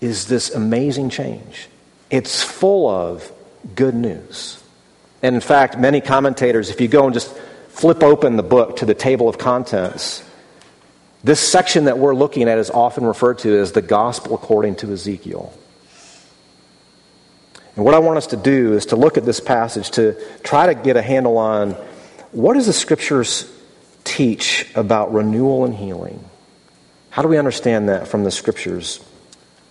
is 0.00 0.28
this 0.28 0.54
amazing 0.54 1.10
change. 1.10 1.68
It's 2.08 2.40
full 2.40 2.88
of 2.88 3.32
good 3.74 3.96
news. 3.96 4.62
And 5.24 5.34
in 5.34 5.40
fact, 5.40 5.76
many 5.76 6.00
commentators, 6.00 6.70
if 6.70 6.80
you 6.80 6.86
go 6.86 7.04
and 7.04 7.12
just 7.12 7.36
flip 7.70 8.04
open 8.04 8.36
the 8.36 8.44
book 8.44 8.76
to 8.76 8.86
the 8.86 8.94
table 8.94 9.28
of 9.28 9.36
contents, 9.36 10.22
this 11.24 11.40
section 11.40 11.86
that 11.86 11.98
we're 11.98 12.14
looking 12.14 12.48
at 12.48 12.58
is 12.58 12.70
often 12.70 13.04
referred 13.04 13.38
to 13.40 13.58
as 13.58 13.72
the 13.72 13.82
gospel 13.82 14.36
according 14.36 14.76
to 14.76 14.92
Ezekiel. 14.92 15.52
And 17.78 17.84
what 17.84 17.94
I 17.94 18.00
want 18.00 18.18
us 18.18 18.26
to 18.28 18.36
do 18.36 18.72
is 18.72 18.86
to 18.86 18.96
look 18.96 19.18
at 19.18 19.24
this 19.24 19.38
passage 19.38 19.92
to 19.92 20.20
try 20.42 20.66
to 20.66 20.74
get 20.74 20.96
a 20.96 21.00
handle 21.00 21.38
on 21.38 21.74
what 22.32 22.54
does 22.54 22.66
the 22.66 22.72
scriptures 22.72 23.48
teach 24.02 24.66
about 24.74 25.14
renewal 25.14 25.64
and 25.64 25.72
healing? 25.72 26.28
How 27.10 27.22
do 27.22 27.28
we 27.28 27.38
understand 27.38 27.88
that 27.88 28.08
from 28.08 28.24
the 28.24 28.32
scriptures? 28.32 28.98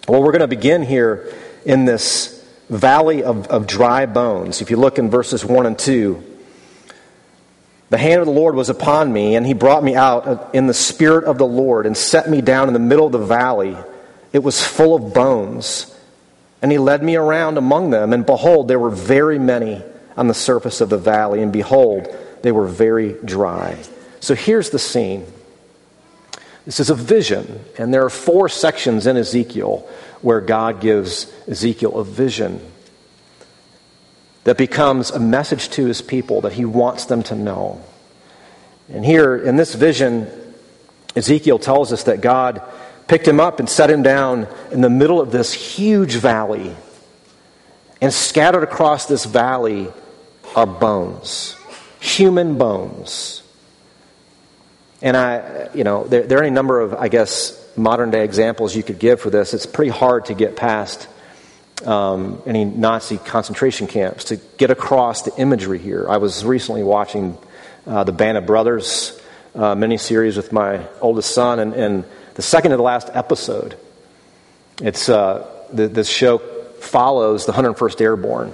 Well, 0.07 0.23
we're 0.23 0.31
going 0.31 0.39
to 0.39 0.47
begin 0.47 0.83
here 0.83 1.35
in 1.65 1.83
this 1.83 2.47
valley 2.69 3.23
of, 3.23 3.47
of 3.47 3.67
dry 3.67 4.05
bones. 4.05 4.61
If 4.61 4.71
you 4.71 4.77
look 4.77 4.99
in 4.99 5.09
verses 5.09 5.43
1 5.43 5.65
and 5.65 5.77
2, 5.77 6.23
the 7.89 7.97
hand 7.97 8.21
of 8.21 8.27
the 8.27 8.31
Lord 8.31 8.55
was 8.55 8.69
upon 8.69 9.11
me, 9.11 9.35
and 9.35 9.45
he 9.45 9.51
brought 9.51 9.83
me 9.83 9.95
out 9.95 10.55
in 10.55 10.67
the 10.67 10.73
spirit 10.73 11.25
of 11.25 11.37
the 11.37 11.45
Lord 11.45 11.85
and 11.85 11.97
set 11.97 12.29
me 12.29 12.39
down 12.39 12.69
in 12.69 12.73
the 12.73 12.79
middle 12.79 13.05
of 13.05 13.11
the 13.11 13.17
valley. 13.17 13.75
It 14.31 14.39
was 14.39 14.65
full 14.65 14.95
of 14.95 15.13
bones. 15.13 15.93
And 16.61 16.71
he 16.71 16.77
led 16.77 17.03
me 17.03 17.15
around 17.15 17.57
among 17.57 17.91
them, 17.91 18.13
and 18.13 18.25
behold, 18.25 18.67
there 18.67 18.79
were 18.79 18.89
very 18.89 19.37
many 19.37 19.83
on 20.15 20.27
the 20.27 20.33
surface 20.33 20.81
of 20.81 20.89
the 20.89 20.97
valley, 20.97 21.41
and 21.41 21.53
behold, 21.53 22.07
they 22.41 22.51
were 22.51 22.67
very 22.67 23.13
dry. 23.23 23.77
So 24.19 24.33
here's 24.33 24.71
the 24.71 24.79
scene. 24.79 25.25
This 26.65 26.79
is 26.79 26.89
a 26.89 26.95
vision, 26.95 27.63
and 27.77 27.93
there 27.93 28.03
are 28.03 28.09
four 28.09 28.49
sections 28.49 29.07
in 29.07 29.15
Ezekiel 29.17 29.87
where 30.21 30.41
God 30.41 30.81
gives 30.81 31.31
Ezekiel 31.47 31.99
a 31.99 32.03
vision 32.03 32.59
that 34.43 34.57
becomes 34.57 35.11
a 35.11 35.19
message 35.19 35.69
to 35.71 35.85
his 35.85 36.01
people 36.01 36.41
that 36.41 36.53
he 36.53 36.65
wants 36.65 37.05
them 37.05 37.21
to 37.23 37.35
know. 37.35 37.83
And 38.89 39.05
here 39.05 39.35
in 39.35 39.57
this 39.57 39.75
vision, 39.75 40.27
Ezekiel 41.15 41.59
tells 41.59 41.93
us 41.93 42.03
that 42.03 42.21
God 42.21 42.61
picked 43.07 43.27
him 43.27 43.39
up 43.39 43.59
and 43.59 43.69
set 43.69 43.89
him 43.89 44.03
down 44.03 44.47
in 44.71 44.81
the 44.81 44.89
middle 44.89 45.21
of 45.21 45.31
this 45.31 45.53
huge 45.53 46.15
valley. 46.15 46.75
And 48.01 48.13
scattered 48.13 48.63
across 48.63 49.07
this 49.07 49.25
valley 49.25 49.87
are 50.55 50.67
bones, 50.67 51.55
human 51.99 52.57
bones. 52.57 53.43
And 55.01 55.15
I, 55.15 55.69
you 55.73 55.83
know, 55.83 56.05
there, 56.05 56.23
there 56.23 56.39
are 56.39 56.43
any 56.43 56.53
number 56.53 56.79
of, 56.79 56.93
I 56.93 57.07
guess, 57.07 57.63
modern 57.77 58.11
day 58.11 58.23
examples 58.23 58.75
you 58.75 58.83
could 58.83 58.99
give 58.99 59.21
for 59.21 59.29
this. 59.29 59.53
It's 59.53 59.65
pretty 59.65 59.91
hard 59.91 60.25
to 60.25 60.33
get 60.33 60.55
past 60.55 61.07
um, 61.85 62.41
any 62.45 62.65
Nazi 62.65 63.17
concentration 63.17 63.87
camps 63.87 64.25
to 64.25 64.37
get 64.57 64.71
across 64.71 65.23
the 65.23 65.35
imagery 65.37 65.77
here. 65.77 66.07
I 66.09 66.17
was 66.17 66.43
recently 66.43 66.83
watching 66.83 67.37
uh, 67.85 68.03
the 68.03 68.11
Band 68.11 68.37
of 68.37 68.45
Brothers 68.45 69.19
uh, 69.53 69.75
miniseries 69.75 70.37
with 70.37 70.51
my 70.51 70.85
oldest 71.01 71.33
son, 71.33 71.59
and, 71.59 71.73
and, 71.73 72.05
the 72.37 72.43
second 72.43 72.69
to 72.69 72.77
the 72.77 72.83
last 72.83 73.09
episode, 73.13 73.75
it's 74.79 75.09
uh, 75.09 75.49
the, 75.73 75.87
this 75.87 76.07
show 76.07 76.37
follows 76.37 77.47
the 77.47 77.51
101st 77.51 77.99
Airborne 77.99 78.53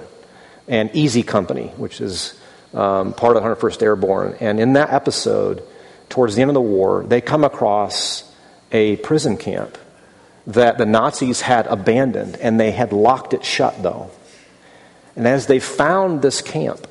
and 0.66 0.90
Easy 0.94 1.22
Company, 1.22 1.66
which 1.76 2.00
is 2.00 2.32
um, 2.72 3.12
part 3.12 3.36
of 3.36 3.42
the 3.42 3.48
101st 3.48 3.82
Airborne. 3.82 4.36
And 4.40 4.58
in 4.58 4.72
that 4.72 4.90
episode, 4.90 5.62
towards 6.08 6.34
the 6.34 6.40
end 6.40 6.48
of 6.48 6.54
the 6.54 6.62
war, 6.62 7.04
they 7.06 7.20
come 7.20 7.44
across 7.44 8.24
a 8.72 8.96
prison 8.96 9.36
camp 9.36 9.76
that 10.46 10.78
the 10.78 10.86
Nazis 10.86 11.42
had 11.42 11.66
abandoned, 11.66 12.36
and 12.36 12.58
they 12.58 12.70
had 12.70 12.90
locked 12.90 13.34
it 13.34 13.44
shut, 13.44 13.82
though. 13.82 14.10
And 15.14 15.28
as 15.28 15.46
they 15.46 15.60
found 15.60 16.22
this 16.22 16.40
camp 16.40 16.86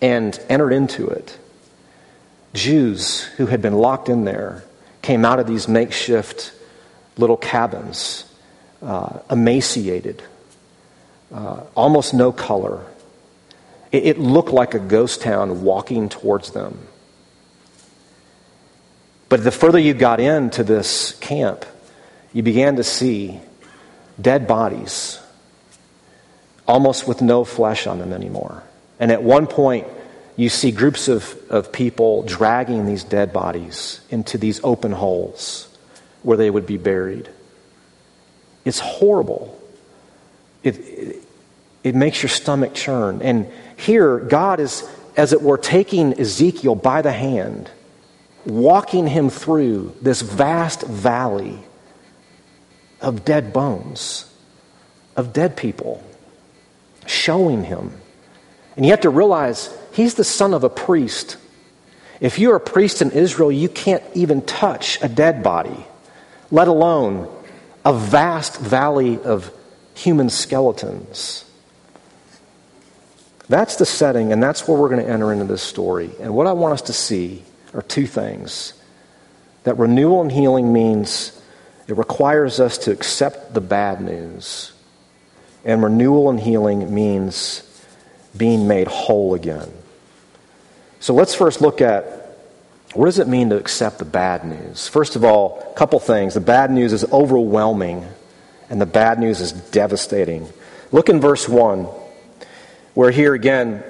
and 0.00 0.40
entered 0.48 0.72
into 0.72 1.06
it, 1.08 1.38
Jews 2.54 3.24
who 3.36 3.44
had 3.44 3.60
been 3.60 3.74
locked 3.74 4.08
in 4.08 4.24
there 4.24 4.64
came 5.02 5.24
out 5.24 5.38
of 5.38 5.46
these 5.46 5.68
makeshift 5.68 6.52
little 7.16 7.36
cabins, 7.36 8.24
uh, 8.82 9.20
emaciated, 9.30 10.22
uh, 11.32 11.62
almost 11.74 12.14
no 12.14 12.32
color. 12.32 12.84
It, 13.92 14.06
it 14.06 14.18
looked 14.18 14.50
like 14.50 14.74
a 14.74 14.78
ghost 14.78 15.22
town 15.22 15.62
walking 15.62 16.08
towards 16.08 16.52
them. 16.52 16.86
But 19.28 19.44
the 19.44 19.52
further 19.52 19.78
you 19.78 19.94
got 19.94 20.18
into 20.18 20.64
this 20.64 21.12
camp, 21.20 21.64
you 22.32 22.42
began 22.42 22.76
to 22.76 22.84
see 22.84 23.40
dead 24.20 24.46
bodies, 24.46 25.20
almost 26.66 27.06
with 27.06 27.22
no 27.22 27.44
flesh 27.44 27.86
on 27.86 27.98
them 27.98 28.12
anymore. 28.12 28.62
And 28.98 29.12
at 29.12 29.22
one 29.22 29.46
point, 29.46 29.86
you 30.36 30.48
see 30.48 30.70
groups 30.70 31.08
of, 31.08 31.36
of 31.50 31.72
people 31.72 32.22
dragging 32.22 32.86
these 32.86 33.04
dead 33.04 33.32
bodies 33.32 34.00
into 34.10 34.38
these 34.38 34.60
open 34.64 34.92
holes 34.92 35.68
where 36.22 36.36
they 36.36 36.50
would 36.50 36.66
be 36.66 36.76
buried. 36.76 37.28
It's 38.64 38.78
horrible. 38.78 39.58
It, 40.62 40.78
it, 40.78 41.16
it 41.82 41.94
makes 41.94 42.22
your 42.22 42.30
stomach 42.30 42.74
churn. 42.74 43.22
And 43.22 43.50
here, 43.76 44.18
God 44.18 44.60
is, 44.60 44.88
as 45.16 45.32
it 45.32 45.42
were, 45.42 45.58
taking 45.58 46.18
Ezekiel 46.18 46.74
by 46.74 47.02
the 47.02 47.12
hand, 47.12 47.70
walking 48.44 49.06
him 49.06 49.30
through 49.30 49.94
this 50.02 50.20
vast 50.20 50.82
valley 50.82 51.58
of 53.00 53.24
dead 53.24 53.52
bones, 53.52 54.32
of 55.16 55.32
dead 55.32 55.56
people, 55.56 56.04
showing 57.06 57.64
him. 57.64 57.92
And 58.76 58.84
you 58.84 58.92
have 58.92 59.00
to 59.02 59.10
realize 59.10 59.74
he's 59.92 60.14
the 60.14 60.24
son 60.24 60.54
of 60.54 60.64
a 60.64 60.68
priest. 60.68 61.36
If 62.20 62.38
you're 62.38 62.56
a 62.56 62.60
priest 62.60 63.02
in 63.02 63.10
Israel, 63.12 63.50
you 63.50 63.68
can't 63.68 64.02
even 64.14 64.42
touch 64.42 65.02
a 65.02 65.08
dead 65.08 65.42
body, 65.42 65.86
let 66.50 66.68
alone 66.68 67.28
a 67.84 67.92
vast 67.92 68.58
valley 68.60 69.18
of 69.22 69.52
human 69.94 70.28
skeletons. 70.28 71.44
That's 73.48 73.76
the 73.76 73.86
setting, 73.86 74.32
and 74.32 74.42
that's 74.42 74.68
where 74.68 74.78
we're 74.78 74.90
going 74.90 75.04
to 75.04 75.10
enter 75.10 75.32
into 75.32 75.44
this 75.44 75.62
story. 75.62 76.10
And 76.20 76.34
what 76.34 76.46
I 76.46 76.52
want 76.52 76.74
us 76.74 76.82
to 76.82 76.92
see 76.92 77.42
are 77.74 77.82
two 77.82 78.06
things 78.06 78.74
that 79.64 79.76
renewal 79.78 80.22
and 80.22 80.30
healing 80.30 80.72
means 80.72 81.40
it 81.86 81.96
requires 81.96 82.60
us 82.60 82.78
to 82.78 82.92
accept 82.92 83.52
the 83.52 83.60
bad 83.60 84.00
news. 84.00 84.72
And 85.64 85.82
renewal 85.82 86.30
and 86.30 86.38
healing 86.38 86.94
means 86.94 87.62
being 88.36 88.68
made 88.68 88.86
whole 88.86 89.34
again. 89.34 89.70
So 91.00 91.14
let's 91.14 91.34
first 91.34 91.62
look 91.62 91.80
at 91.80 92.20
what 92.92 93.06
does 93.06 93.18
it 93.18 93.28
mean 93.28 93.50
to 93.50 93.56
accept 93.56 93.98
the 93.98 94.04
bad 94.04 94.44
news? 94.44 94.86
First 94.86 95.16
of 95.16 95.24
all, 95.24 95.66
a 95.70 95.74
couple 95.74 95.98
things. 95.98 96.34
The 96.34 96.40
bad 96.40 96.70
news 96.70 96.92
is 96.92 97.04
overwhelming, 97.10 98.06
and 98.68 98.80
the 98.80 98.86
bad 98.86 99.18
news 99.18 99.40
is 99.40 99.52
devastating. 99.52 100.46
Look 100.92 101.08
in 101.08 101.20
verse 101.20 101.48
1, 101.48 101.84
where 102.94 103.10
here 103.10 103.32
again, 103.32 103.82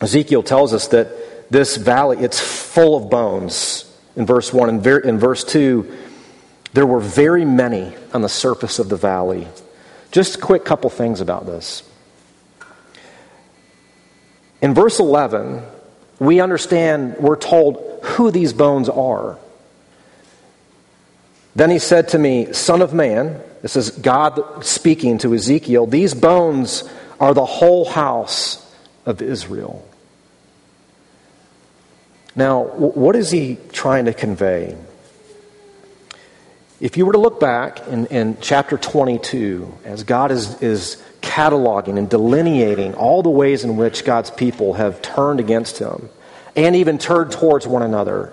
Ezekiel 0.00 0.42
tells 0.42 0.72
us 0.72 0.88
that 0.88 1.50
this 1.50 1.76
valley, 1.76 2.18
it's 2.18 2.40
full 2.40 2.96
of 2.96 3.10
bones 3.10 3.84
in 4.14 4.26
verse 4.26 4.52
1. 4.52 4.68
In, 4.68 5.08
in 5.08 5.18
verse 5.18 5.44
2, 5.44 5.92
there 6.72 6.86
were 6.86 7.00
very 7.00 7.44
many 7.44 7.94
on 8.14 8.22
the 8.22 8.28
surface 8.28 8.78
of 8.78 8.88
the 8.88 8.96
valley. 8.96 9.46
Just 10.10 10.36
a 10.36 10.40
quick 10.40 10.64
couple 10.64 10.88
things 10.88 11.20
about 11.20 11.46
this. 11.46 11.82
In 14.62 14.72
verse 14.72 15.00
11, 15.00 15.62
we 16.18 16.40
understand, 16.40 17.16
we're 17.18 17.36
told 17.36 18.00
who 18.02 18.30
these 18.30 18.52
bones 18.52 18.88
are. 18.88 19.38
Then 21.54 21.70
he 21.70 21.78
said 21.78 22.08
to 22.08 22.18
me, 22.18 22.52
Son 22.52 22.82
of 22.82 22.92
man, 22.92 23.40
this 23.62 23.76
is 23.76 23.90
God 23.90 24.64
speaking 24.64 25.18
to 25.18 25.34
Ezekiel, 25.34 25.86
these 25.86 26.14
bones 26.14 26.84
are 27.18 27.34
the 27.34 27.46
whole 27.46 27.88
house 27.88 28.62
of 29.04 29.22
Israel. 29.22 29.86
Now, 32.34 32.64
what 32.64 33.16
is 33.16 33.30
he 33.30 33.56
trying 33.72 34.04
to 34.04 34.12
convey? 34.12 34.76
If 36.78 36.98
you 36.98 37.06
were 37.06 37.12
to 37.12 37.18
look 37.18 37.40
back 37.40 37.86
in, 37.88 38.06
in 38.06 38.36
chapter 38.42 38.76
22, 38.76 39.78
as 39.86 40.04
God 40.04 40.30
is, 40.30 40.62
is 40.62 41.02
cataloging 41.36 41.98
and 41.98 42.08
delineating 42.08 42.94
all 42.94 43.22
the 43.22 43.28
ways 43.28 43.62
in 43.62 43.76
which 43.76 44.06
God's 44.06 44.30
people 44.30 44.72
have 44.72 45.02
turned 45.02 45.38
against 45.38 45.78
Him 45.78 46.08
and 46.56 46.74
even 46.74 46.96
turned 46.96 47.30
towards 47.30 47.66
one 47.66 47.82
another 47.82 48.32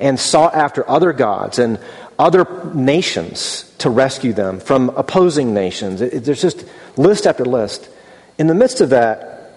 and 0.00 0.18
sought 0.18 0.54
after 0.54 0.88
other 0.90 1.12
gods 1.12 1.60
and 1.60 1.78
other 2.18 2.44
nations 2.74 3.72
to 3.78 3.88
rescue 3.88 4.32
them 4.32 4.58
from 4.58 4.88
opposing 4.90 5.54
nations. 5.54 6.00
It, 6.00 6.12
it, 6.12 6.24
there's 6.24 6.42
just 6.42 6.64
list 6.96 7.24
after 7.24 7.44
list. 7.44 7.88
In 8.36 8.48
the 8.48 8.54
midst 8.54 8.80
of 8.80 8.90
that, 8.90 9.52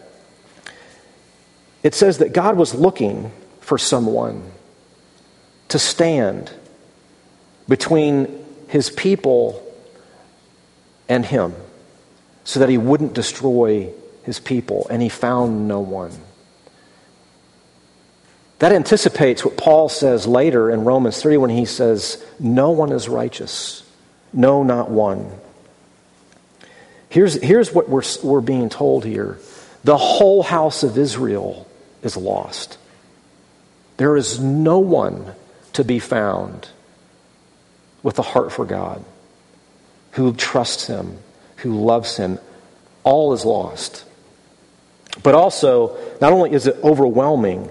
it 1.82 1.96
says 1.96 2.20
that 2.20 2.32
God 2.32 2.58
was 2.58 2.76
looking 2.76 3.32
for 3.62 3.80
someone 3.80 4.52
to 5.70 5.80
stand 5.80 6.52
between 7.68 8.46
his 8.68 8.92
people 8.92 9.66
and 11.10 11.26
him 11.26 11.56
so 12.44 12.60
that 12.60 12.70
he 12.70 12.78
wouldn't 12.78 13.14
destroy 13.14 13.92
his 14.24 14.40
people, 14.40 14.88
and 14.90 15.02
he 15.02 15.10
found 15.10 15.68
no 15.68 15.80
one. 15.80 16.12
That 18.60 18.72
anticipates 18.72 19.44
what 19.44 19.58
Paul 19.58 19.90
says 19.90 20.26
later 20.26 20.72
in 20.72 20.86
Romans 20.86 21.22
3 21.22 21.38
when 21.38 21.50
he 21.50 21.66
says, 21.66 22.24
No 22.40 22.72
one 22.72 22.92
is 22.92 23.10
righteous, 23.10 23.84
no, 24.32 24.64
not 24.64 24.90
one. 24.90 25.30
Here's, 27.10 27.36
here's 27.42 27.74
what 27.74 27.90
we're, 27.90 28.04
we're 28.24 28.42
being 28.42 28.70
told 28.70 29.06
here 29.06 29.38
the 29.84 29.98
whole 29.98 30.44
house 30.44 30.84
of 30.84 30.98
Israel 30.98 31.68
is 32.02 32.16
lost. 32.16 32.78
There 33.98 34.16
is 34.16 34.40
no 34.40 34.80
one 34.80 35.36
to 35.74 35.84
be 35.84 36.00
found 36.00 36.70
with 38.02 38.18
a 38.20 38.24
heart 38.24 38.52
for 38.52 38.66
God, 38.66 39.04
who 40.12 40.34
trusts 40.34 40.88
Him, 40.88 41.18
who 41.64 41.84
loves 41.84 42.18
Him, 42.18 42.40
all 43.04 43.34
is 43.34 43.44
lost. 43.44 44.06
But 45.22 45.36
also, 45.36 45.98
not 46.22 46.32
only 46.32 46.52
is 46.52 46.68
it 46.68 46.78
overwhelming, 46.84 47.70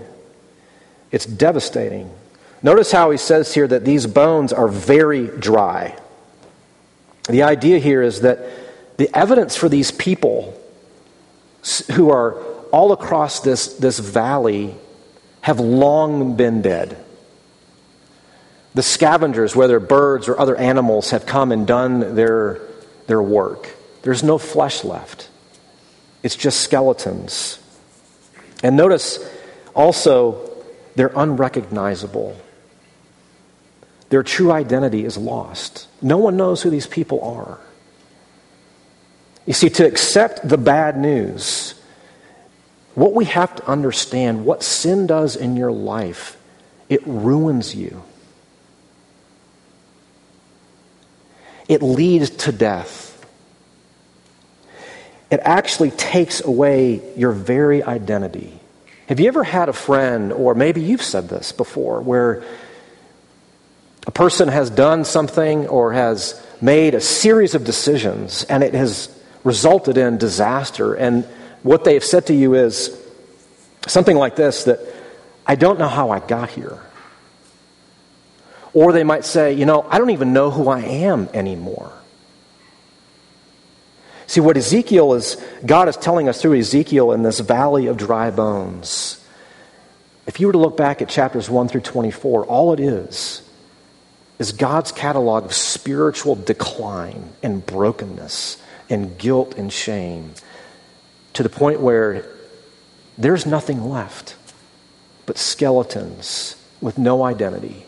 it's 1.11 1.27
devastating. 1.27 2.11
Notice 2.63 2.93
how 2.93 3.11
he 3.11 3.19
says 3.19 3.53
here 3.53 3.67
that 3.67 3.85
these 3.85 4.07
bones 4.07 4.53
are 4.53 4.69
very 4.69 5.27
dry. 5.27 5.97
The 7.29 7.43
idea 7.43 7.79
here 7.79 8.03
is 8.03 8.21
that 8.21 8.39
the 8.97 9.11
evidence 9.17 9.57
for 9.57 9.69
these 9.69 9.91
people 9.91 10.59
who 11.93 12.11
are 12.11 12.35
all 12.71 12.93
across 12.93 13.41
this, 13.41 13.75
this 13.75 13.99
valley 13.99 14.75
have 15.41 15.61
long 15.61 16.37
been 16.37 16.63
dead. 16.63 16.97
The 18.75 18.83
scavengers, 18.83 19.55
whether 19.55 19.79
birds 19.81 20.29
or 20.29 20.39
other 20.39 20.57
animals, 20.57 21.11
have 21.11 21.27
come 21.27 21.53
and 21.53 21.67
done 21.67 22.15
their, 22.15 22.61
their 23.07 23.23
work. 23.23 23.69
There's 24.03 24.23
no 24.23 24.39
flesh 24.39 24.85
left, 24.85 25.29
it's 26.23 26.37
just 26.37 26.61
skeletons. 26.61 27.59
And 28.63 28.77
notice 28.77 29.19
also, 29.75 30.51
they're 30.95 31.13
unrecognizable. 31.15 32.37
Their 34.11 34.23
true 34.23 34.53
identity 34.53 35.05
is 35.05 35.17
lost. 35.17 35.89
No 36.03 36.19
one 36.19 36.37
knows 36.37 36.63
who 36.63 36.71
these 36.71 36.87
people 36.87 37.23
are. 37.25 37.59
You 39.47 39.55
see, 39.55 39.71
to 39.71 39.87
accept 39.87 40.47
the 40.47 40.59
bad 40.59 40.99
news, 40.99 41.75
what 42.95 43.15
we 43.15 43.25
have 43.25 43.57
to 43.57 43.67
understand, 43.67 44.45
what 44.45 44.63
sin 44.63 45.07
does 45.07 45.35
in 45.35 45.57
your 45.57 45.73
life, 45.73 46.37
it 46.89 47.01
ruins 47.07 47.75
you. 47.75 48.03
It 51.69 51.83
leads 51.83 52.29
to 52.31 52.53
death. 52.53 53.12
It 55.33 55.41
actually 55.43 55.93
takes 55.93 56.45
away 56.45 57.01
your 57.17 57.33
very 57.33 57.83
identity. 57.83 58.53
Have 59.09 59.19
you 59.19 59.29
ever 59.29 59.43
had 59.43 59.71
a 59.71 59.73
friend, 59.73 60.31
or 60.31 60.55
maybe 60.55 60.83
you've 60.83 61.03
said 61.03 61.31
this 61.31 61.53
before, 61.53 62.03
where 62.03 62.45
a 64.07 64.11
person 64.11 64.49
has 64.49 64.69
done 64.69 65.07
something 65.07 65.69
or 65.69 65.95
has 65.95 66.39
made 66.61 66.95
a 66.95 67.01
series 67.01 67.55
of 67.55 67.65
decisions 67.65 68.45
and 68.45 68.63
it 68.63 68.75
has 68.75 69.09
resulted 69.43 69.97
in 69.97 70.19
disaster, 70.19 70.93
and 70.93 71.25
what 71.63 71.85
they 71.85 71.95
have 71.95 72.05
said 72.05 72.27
to 72.27 72.35
you 72.35 72.53
is 72.53 72.95
something 73.87 74.19
like 74.19 74.37
this 74.37 74.65
that 74.65 74.81
I 75.47 75.55
don't 75.55 75.79
know 75.79 75.89
how 75.89 76.11
I 76.11 76.19
got 76.19 76.51
here. 76.51 76.79
Or 78.75 78.93
they 78.93 79.03
might 79.03 79.25
say, 79.25 79.55
you 79.55 79.65
know, 79.65 79.87
I 79.89 79.97
don't 79.97 80.11
even 80.11 80.35
know 80.35 80.51
who 80.51 80.69
I 80.69 80.81
am 80.81 81.31
anymore. 81.33 81.91
See, 84.33 84.41
what 84.41 84.57
Ezekiel 84.57 85.13
is, 85.13 85.37
God 85.67 85.91
is 85.91 85.97
telling 85.99 86.27
us 86.27 86.41
through 86.41 86.59
Ezekiel 86.59 87.13
in 87.13 87.23
this 87.23 87.39
valley 87.41 87.87
of 87.87 87.99
dry 87.99 88.31
bones. 88.31 89.23
If 90.27 90.41
you 90.41 90.47
were 90.47 90.55
to 90.55 90.59
look 90.59 90.75
back 90.75 91.03
at 91.03 91.11
chapters 91.11 91.51
1 91.51 91.69
through 91.69 91.83
24, 91.83 92.47
all 92.47 92.73
it 92.73 92.81
is 92.81 93.47
is 94.39 94.53
God's 94.53 94.91
catalog 94.91 95.45
of 95.45 95.53
spiritual 95.53 96.35
decline 96.35 97.35
and 97.43 97.67
brokenness 97.67 98.57
and 98.89 99.19
guilt 99.19 99.55
and 99.59 99.71
shame 99.71 100.33
to 101.35 101.43
the 101.43 101.51
point 101.51 101.83
where 101.83 102.25
there's 103.19 103.45
nothing 103.45 103.85
left 103.85 104.37
but 105.27 105.37
skeletons 105.37 106.57
with 106.81 106.97
no 106.97 107.23
identity. 107.23 107.85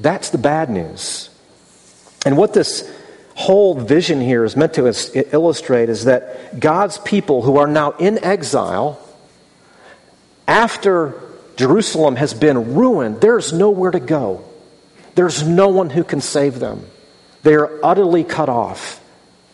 That's 0.00 0.30
the 0.30 0.38
bad 0.38 0.68
news. 0.68 1.30
And 2.26 2.36
what 2.36 2.54
this 2.54 2.96
whole 3.40 3.74
vision 3.74 4.20
here 4.20 4.44
is 4.44 4.54
meant 4.54 4.74
to 4.74 4.86
illustrate 5.32 5.88
is 5.88 6.04
that 6.04 6.60
God's 6.60 6.98
people 6.98 7.40
who 7.42 7.56
are 7.56 7.66
now 7.66 7.92
in 7.92 8.22
exile, 8.22 9.00
after 10.46 11.14
Jerusalem 11.56 12.16
has 12.16 12.34
been 12.34 12.74
ruined, 12.74 13.20
there's 13.20 13.52
nowhere 13.52 13.90
to 13.90 14.00
go. 14.00 14.44
There's 15.14 15.42
no 15.42 15.68
one 15.68 15.90
who 15.90 16.04
can 16.04 16.20
save 16.20 16.60
them. 16.60 16.84
They 17.42 17.54
are 17.54 17.80
utterly 17.82 18.24
cut 18.24 18.48
off. 18.48 19.02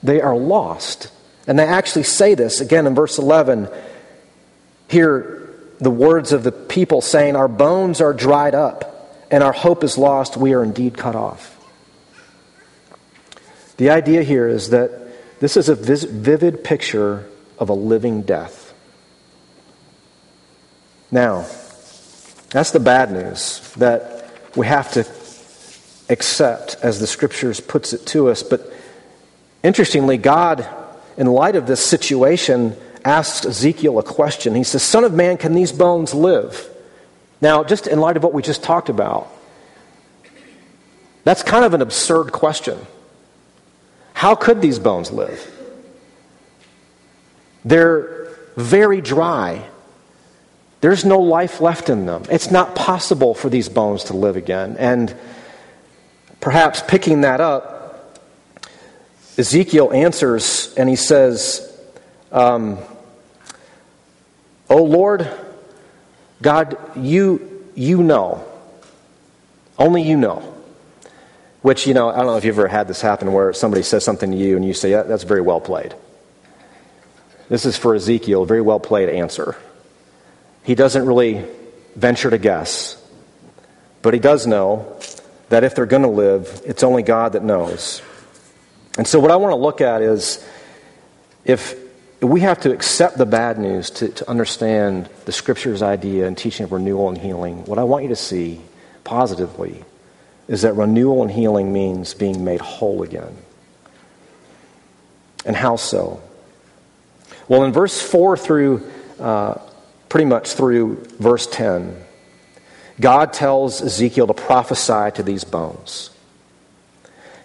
They 0.02 0.20
are 0.20 0.36
lost. 0.36 1.10
And 1.46 1.58
they 1.58 1.64
actually 1.64 2.02
say 2.02 2.34
this 2.34 2.60
again 2.60 2.86
in 2.86 2.94
verse 2.94 3.18
11. 3.18 3.68
Hear 4.88 5.54
the 5.78 5.90
words 5.90 6.32
of 6.32 6.42
the 6.42 6.52
people 6.52 7.00
saying, 7.00 7.36
Our 7.36 7.48
bones 7.48 8.00
are 8.00 8.12
dried 8.12 8.54
up, 8.54 9.26
and 9.30 9.44
our 9.44 9.52
hope 9.52 9.84
is 9.84 9.96
lost. 9.96 10.36
We 10.36 10.54
are 10.54 10.62
indeed 10.62 10.96
cut 10.96 11.14
off. 11.14 11.55
The 13.76 13.90
idea 13.90 14.22
here 14.22 14.48
is 14.48 14.70
that 14.70 14.90
this 15.40 15.56
is 15.56 15.68
a 15.68 15.74
vivid 15.74 16.64
picture 16.64 17.28
of 17.58 17.68
a 17.68 17.74
living 17.74 18.22
death. 18.22 18.74
Now, 21.10 21.46
that's 22.50 22.70
the 22.70 22.80
bad 22.80 23.12
news 23.12 23.72
that 23.74 24.30
we 24.56 24.66
have 24.66 24.92
to 24.92 25.06
accept 26.08 26.76
as 26.82 27.00
the 27.00 27.06
scriptures 27.06 27.60
puts 27.60 27.92
it 27.92 28.06
to 28.06 28.28
us. 28.28 28.42
But 28.42 28.72
interestingly, 29.62 30.16
God, 30.16 30.66
in 31.16 31.26
light 31.26 31.56
of 31.56 31.66
this 31.66 31.84
situation, 31.84 32.76
asks 33.04 33.46
Ezekiel 33.46 33.98
a 33.98 34.02
question. 34.02 34.54
He 34.54 34.64
says, 34.64 34.82
Son 34.82 35.04
of 35.04 35.12
man, 35.12 35.36
can 35.36 35.54
these 35.54 35.72
bones 35.72 36.14
live? 36.14 36.68
Now, 37.40 37.62
just 37.62 37.86
in 37.86 38.00
light 38.00 38.16
of 38.16 38.22
what 38.22 38.32
we 38.32 38.42
just 38.42 38.62
talked 38.62 38.88
about, 38.88 39.28
that's 41.24 41.42
kind 41.42 41.64
of 41.64 41.74
an 41.74 41.82
absurd 41.82 42.32
question. 42.32 42.78
How 44.16 44.34
could 44.34 44.62
these 44.62 44.78
bones 44.78 45.12
live? 45.12 45.38
They're 47.66 48.34
very 48.56 49.02
dry. 49.02 49.62
There's 50.80 51.04
no 51.04 51.20
life 51.20 51.60
left 51.60 51.90
in 51.90 52.06
them. 52.06 52.22
It's 52.30 52.50
not 52.50 52.74
possible 52.74 53.34
for 53.34 53.50
these 53.50 53.68
bones 53.68 54.04
to 54.04 54.16
live 54.16 54.36
again. 54.36 54.76
And 54.78 55.14
perhaps 56.40 56.82
picking 56.88 57.20
that 57.20 57.42
up, 57.42 58.18
Ezekiel 59.36 59.92
answers 59.92 60.72
and 60.78 60.88
he 60.88 60.96
says, 60.96 61.78
um, 62.32 62.78
Oh 64.70 64.82
Lord, 64.82 65.30
God, 66.40 66.78
you, 66.96 67.66
you 67.74 68.02
know. 68.02 68.42
Only 69.78 70.00
you 70.00 70.16
know. 70.16 70.55
Which, 71.66 71.84
you 71.84 71.94
know, 71.94 72.10
I 72.10 72.18
don't 72.18 72.26
know 72.26 72.36
if 72.36 72.44
you've 72.44 72.56
ever 72.60 72.68
had 72.68 72.86
this 72.86 73.00
happen 73.00 73.32
where 73.32 73.52
somebody 73.52 73.82
says 73.82 74.04
something 74.04 74.30
to 74.30 74.36
you 74.36 74.54
and 74.54 74.64
you 74.64 74.72
say, 74.72 74.92
yeah, 74.92 75.02
that's 75.02 75.24
very 75.24 75.40
well 75.40 75.60
played. 75.60 75.96
This 77.48 77.66
is 77.66 77.76
for 77.76 77.92
Ezekiel, 77.96 78.44
a 78.44 78.46
very 78.46 78.60
well 78.60 78.78
played 78.78 79.08
answer. 79.08 79.56
He 80.62 80.76
doesn't 80.76 81.04
really 81.04 81.44
venture 81.96 82.30
to 82.30 82.38
guess, 82.38 83.04
but 84.00 84.14
he 84.14 84.20
does 84.20 84.46
know 84.46 84.96
that 85.48 85.64
if 85.64 85.74
they're 85.74 85.86
going 85.86 86.04
to 86.04 86.08
live, 86.08 86.62
it's 86.64 86.84
only 86.84 87.02
God 87.02 87.32
that 87.32 87.42
knows. 87.42 88.00
And 88.96 89.04
so, 89.04 89.18
what 89.18 89.32
I 89.32 89.36
want 89.36 89.50
to 89.50 89.56
look 89.56 89.80
at 89.80 90.02
is 90.02 90.48
if 91.44 91.74
we 92.22 92.42
have 92.42 92.60
to 92.60 92.72
accept 92.72 93.18
the 93.18 93.26
bad 93.26 93.58
news 93.58 93.90
to, 93.90 94.10
to 94.10 94.30
understand 94.30 95.10
the 95.24 95.32
Scripture's 95.32 95.82
idea 95.82 96.28
and 96.28 96.38
teaching 96.38 96.62
of 96.62 96.70
renewal 96.70 97.08
and 97.08 97.18
healing, 97.18 97.64
what 97.64 97.80
I 97.80 97.82
want 97.82 98.04
you 98.04 98.10
to 98.10 98.14
see 98.14 98.60
positively 99.02 99.82
is 100.48 100.62
that 100.62 100.74
renewal 100.74 101.22
and 101.22 101.30
healing 101.30 101.72
means 101.72 102.14
being 102.14 102.44
made 102.44 102.60
whole 102.60 103.02
again. 103.02 103.36
And 105.44 105.56
how 105.56 105.76
so? 105.76 106.20
Well, 107.48 107.64
in 107.64 107.72
verse 107.72 108.00
4 108.00 108.36
through 108.36 108.90
uh, 109.20 109.58
pretty 110.08 110.26
much 110.26 110.52
through 110.52 111.04
verse 111.18 111.46
10, 111.46 111.96
God 113.00 113.32
tells 113.32 113.82
Ezekiel 113.82 114.26
to 114.26 114.34
prophesy 114.34 115.10
to 115.16 115.22
these 115.22 115.44
bones. 115.44 116.10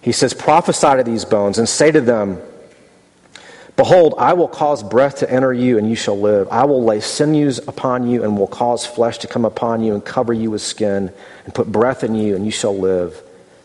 He 0.02 0.12
says, 0.12 0.34
Prophesy 0.34 0.98
to 0.98 1.04
these 1.04 1.26
bones 1.26 1.58
and 1.58 1.68
say 1.68 1.92
to 1.92 2.02
them, 2.02 2.42
Behold, 3.78 4.16
I 4.18 4.34
will 4.34 4.48
cause 4.48 4.84
breath 4.84 5.20
to 5.20 5.32
enter 5.32 5.54
you, 5.54 5.78
and 5.78 5.90
you 5.90 5.96
shall 5.96 6.20
live. 6.20 6.48
I 6.52 6.66
will 6.66 6.84
lay 6.84 7.00
sinews 7.00 7.60
upon 7.60 8.10
you, 8.10 8.24
and 8.24 8.38
will 8.38 8.48
cause 8.48 8.86
flesh 8.86 9.20
to 9.20 9.28
come 9.28 9.46
upon 9.46 9.84
you, 9.84 9.94
and 9.94 10.04
cover 10.04 10.34
you 10.34 10.52
with 10.52 10.62
skin, 10.62 11.12
and 11.46 11.54
put 11.54 11.72
breath 11.72 12.04
in 12.04 12.16
you, 12.16 12.36
and 12.36 12.46
you 12.46 12.52
shall 12.52 12.78
live, 12.78 13.22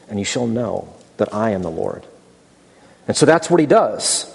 and 0.08 0.18
you 0.18 0.24
shall 0.24 0.46
know 0.46 0.94
that 1.16 1.34
I 1.34 1.50
am 1.50 1.62
the 1.62 1.70
Lord. 1.70 2.06
And 3.08 3.16
so 3.16 3.26
that's 3.26 3.50
what 3.50 3.60
he 3.60 3.66
does. 3.66 4.32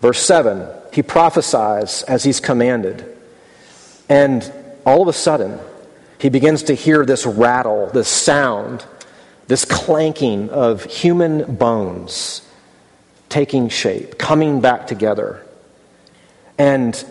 Verse 0.00 0.24
7 0.24 0.68
he 0.92 1.02
prophesies 1.02 2.02
as 2.02 2.22
he's 2.22 2.38
commanded. 2.38 3.04
And 4.08 4.52
all 4.84 5.00
of 5.00 5.08
a 5.08 5.12
sudden, 5.12 5.58
he 6.18 6.28
begins 6.28 6.64
to 6.64 6.74
hear 6.74 7.06
this 7.06 7.24
rattle, 7.24 7.88
this 7.88 8.08
sound, 8.08 8.84
this 9.46 9.64
clanking 9.64 10.50
of 10.50 10.84
human 10.84 11.56
bones 11.56 12.46
taking 13.32 13.70
shape, 13.70 14.18
coming 14.18 14.60
back 14.60 14.86
together. 14.86 15.44
And 16.58 17.02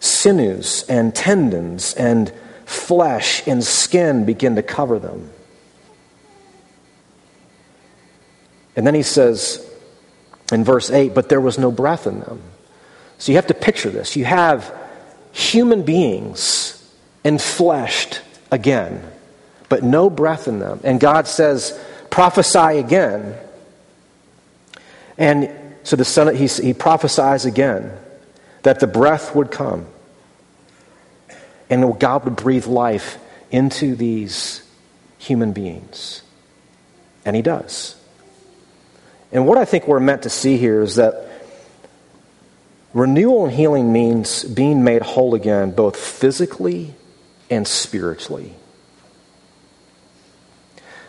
sinews 0.00 0.84
and 0.88 1.14
tendons 1.14 1.94
and 1.94 2.32
flesh 2.66 3.46
and 3.46 3.62
skin 3.62 4.24
begin 4.24 4.56
to 4.56 4.62
cover 4.62 4.98
them. 4.98 5.30
And 8.76 8.86
then 8.86 8.94
he 8.94 9.02
says 9.02 9.64
in 10.52 10.64
verse 10.64 10.90
8, 10.90 11.14
but 11.14 11.28
there 11.28 11.40
was 11.40 11.58
no 11.58 11.70
breath 11.70 12.06
in 12.06 12.20
them. 12.20 12.42
So 13.18 13.32
you 13.32 13.36
have 13.36 13.46
to 13.46 13.54
picture 13.54 13.90
this. 13.90 14.16
You 14.16 14.24
have 14.24 14.76
human 15.32 15.82
beings 15.82 16.74
enfleshed 17.24 18.20
again, 18.50 19.02
but 19.68 19.82
no 19.82 20.10
breath 20.10 20.48
in 20.48 20.58
them. 20.58 20.80
And 20.82 20.98
God 21.00 21.28
says, 21.28 21.78
prophesy 22.10 22.78
again. 22.78 23.36
And 25.18 25.50
so 25.82 25.96
the 25.96 26.04
son, 26.04 26.34
he, 26.34 26.46
he 26.46 26.72
prophesies 26.72 27.44
again 27.44 27.92
that 28.62 28.80
the 28.80 28.86
breath 28.86 29.34
would 29.34 29.50
come 29.50 29.86
and 31.68 31.98
God 31.98 32.24
would 32.24 32.36
breathe 32.36 32.66
life 32.66 33.18
into 33.50 33.96
these 33.96 34.62
human 35.18 35.52
beings. 35.52 36.22
And 37.24 37.36
he 37.36 37.42
does. 37.42 37.96
And 39.32 39.46
what 39.46 39.58
I 39.58 39.64
think 39.64 39.86
we're 39.86 40.00
meant 40.00 40.22
to 40.22 40.30
see 40.30 40.56
here 40.56 40.80
is 40.80 40.94
that 40.96 41.28
renewal 42.94 43.44
and 43.44 43.54
healing 43.54 43.92
means 43.92 44.44
being 44.44 44.84
made 44.84 45.02
whole 45.02 45.34
again, 45.34 45.72
both 45.72 45.96
physically 45.96 46.94
and 47.50 47.66
spiritually. 47.66 48.54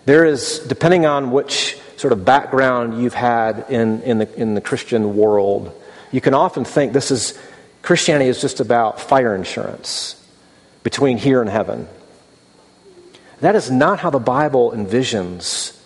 There 0.05 0.25
is, 0.25 0.59
depending 0.59 1.05
on 1.05 1.31
which 1.31 1.77
sort 1.99 2.13
of 2.13 2.23
background 2.23 3.01
you've 3.01 3.13
had 3.13 3.65
in, 3.67 4.01
in, 4.03 4.19
the, 4.19 4.39
in 4.39 4.53
the 4.53 4.61
Christian 4.61 5.17
world, 5.17 5.77
you 6.13 6.21
can 6.21 6.33
often 6.33 6.63
think 6.63 6.93
this 6.93 7.11
is 7.11 7.37
Christianity 7.81 8.29
is 8.29 8.39
just 8.39 8.61
about 8.61 9.01
fire 9.01 9.35
insurance 9.35 10.15
between 10.81 11.17
here 11.17 11.41
and 11.41 11.49
heaven. 11.49 11.89
That 13.41 13.55
is 13.55 13.69
not 13.69 13.99
how 13.99 14.11
the 14.11 14.19
Bible 14.19 14.71
envisions 14.71 15.77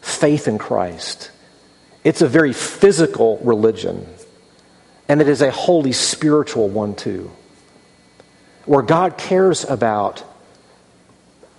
faith 0.00 0.48
in 0.48 0.58
Christ. 0.58 1.30
It's 2.02 2.20
a 2.20 2.26
very 2.26 2.52
physical 2.52 3.38
religion, 3.38 4.08
and 5.06 5.20
it 5.20 5.28
is 5.28 5.40
a 5.40 5.52
wholly 5.52 5.92
spiritual 5.92 6.68
one 6.68 6.96
too, 6.96 7.30
where 8.64 8.82
God 8.82 9.16
cares 9.16 9.62
about 9.62 10.24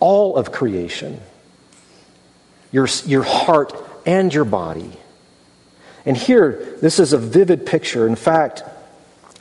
all 0.02 0.36
of 0.36 0.52
creation 0.52 1.22
your, 2.74 2.88
your 3.06 3.24
heart 3.24 3.74
and 4.06 4.34
your 4.34 4.46
body. 4.46 4.92
And 6.06 6.18
here, 6.18 6.78
this 6.82 7.00
is 7.00 7.14
a 7.14 7.18
vivid 7.18 7.66
picture. 7.66 8.08
In 8.08 8.16
fact, 8.16 8.64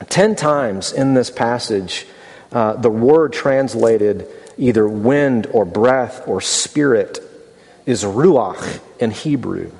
10 0.09 0.35
times 0.35 0.93
in 0.93 1.13
this 1.13 1.29
passage, 1.29 2.05
uh, 2.51 2.73
the 2.73 2.89
word 2.89 3.33
translated 3.33 4.27
either 4.57 4.87
wind 4.87 5.47
or 5.47 5.65
breath 5.65 6.27
or 6.27 6.41
spirit 6.41 7.19
is 7.85 8.03
ruach 8.03 8.79
in 8.99 9.11
Hebrew. 9.11 9.71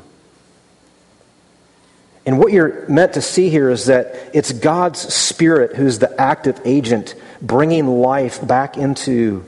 And 2.25 2.39
what 2.39 2.51
you're 2.51 2.87
meant 2.87 3.13
to 3.13 3.21
see 3.21 3.49
here 3.49 3.69
is 3.69 3.85
that 3.85 4.15
it's 4.33 4.51
God's 4.51 4.99
Spirit 5.13 5.75
who's 5.75 5.99
the 5.99 6.19
active 6.21 6.59
agent 6.65 7.15
bringing 7.41 7.87
life 7.87 8.45
back 8.45 8.77
into 8.77 9.43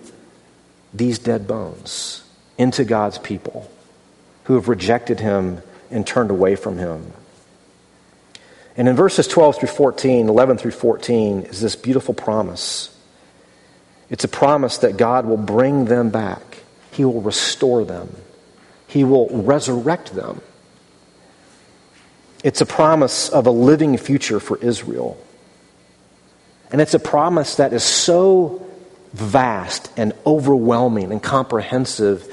these 0.94 1.20
dead 1.20 1.48
bones, 1.48 2.24
into 2.58 2.84
God's 2.84 3.20
people 3.20 3.70
who 4.46 4.56
have 4.56 4.68
rejected 4.68 5.20
Him 5.20 5.62
and 5.90 6.06
turned 6.06 6.32
away 6.32 6.56
from 6.56 6.78
Him. 6.78 7.14
And 8.76 8.88
in 8.88 8.96
verses 8.96 9.28
12 9.28 9.60
through 9.60 9.70
14, 9.70 10.28
11 10.28 10.58
through 10.58 10.72
14, 10.72 11.44
is 11.44 11.62
this 11.62 11.76
beautiful 11.76 12.14
promise. 12.14 12.90
It's 14.10 14.24
a 14.24 14.28
promise 14.28 14.80
that 14.80 14.98
God 14.98 15.26
will 15.26 15.38
bring 15.38 15.86
them 15.86 16.10
back, 16.10 16.60
He 16.92 17.06
will 17.06 17.22
restore 17.22 17.84
them, 17.86 18.16
He 18.88 19.04
will 19.04 19.30
resurrect 19.30 20.16
them. 20.16 20.42
It's 22.44 22.60
a 22.60 22.66
promise 22.66 23.30
of 23.30 23.48
a 23.48 23.52
living 23.52 23.98
future 23.98 24.40
for 24.40 24.58
Israel. 24.58 25.18
And 26.72 26.82
it's 26.82 26.94
a 26.94 27.00
promise 27.00 27.56
that 27.56 27.72
is 27.72 27.84
so 27.84 28.68
vast 29.14 29.90
and 29.96 30.12
overwhelming 30.26 31.12
and 31.12 31.24
comprehensive. 31.24 32.28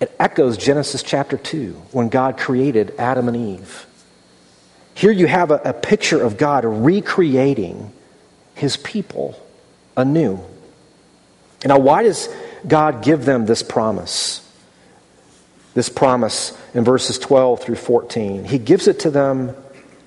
It 0.00 0.14
echoes 0.18 0.56
Genesis 0.56 1.02
chapter 1.02 1.36
2 1.36 1.72
when 1.92 2.08
God 2.08 2.38
created 2.38 2.94
Adam 2.98 3.28
and 3.28 3.36
Eve. 3.36 3.86
Here 4.94 5.12
you 5.12 5.26
have 5.26 5.50
a, 5.50 5.56
a 5.56 5.72
picture 5.72 6.20
of 6.22 6.38
God 6.38 6.64
recreating 6.64 7.92
his 8.54 8.76
people 8.78 9.40
anew. 9.96 10.40
Now, 11.64 11.78
why 11.78 12.02
does 12.02 12.28
God 12.66 13.02
give 13.02 13.24
them 13.24 13.46
this 13.46 13.62
promise? 13.62 14.46
This 15.74 15.88
promise 15.88 16.56
in 16.74 16.84
verses 16.84 17.18
12 17.18 17.62
through 17.62 17.76
14. 17.76 18.44
He 18.44 18.58
gives 18.58 18.88
it 18.88 19.00
to 19.00 19.10
them 19.10 19.54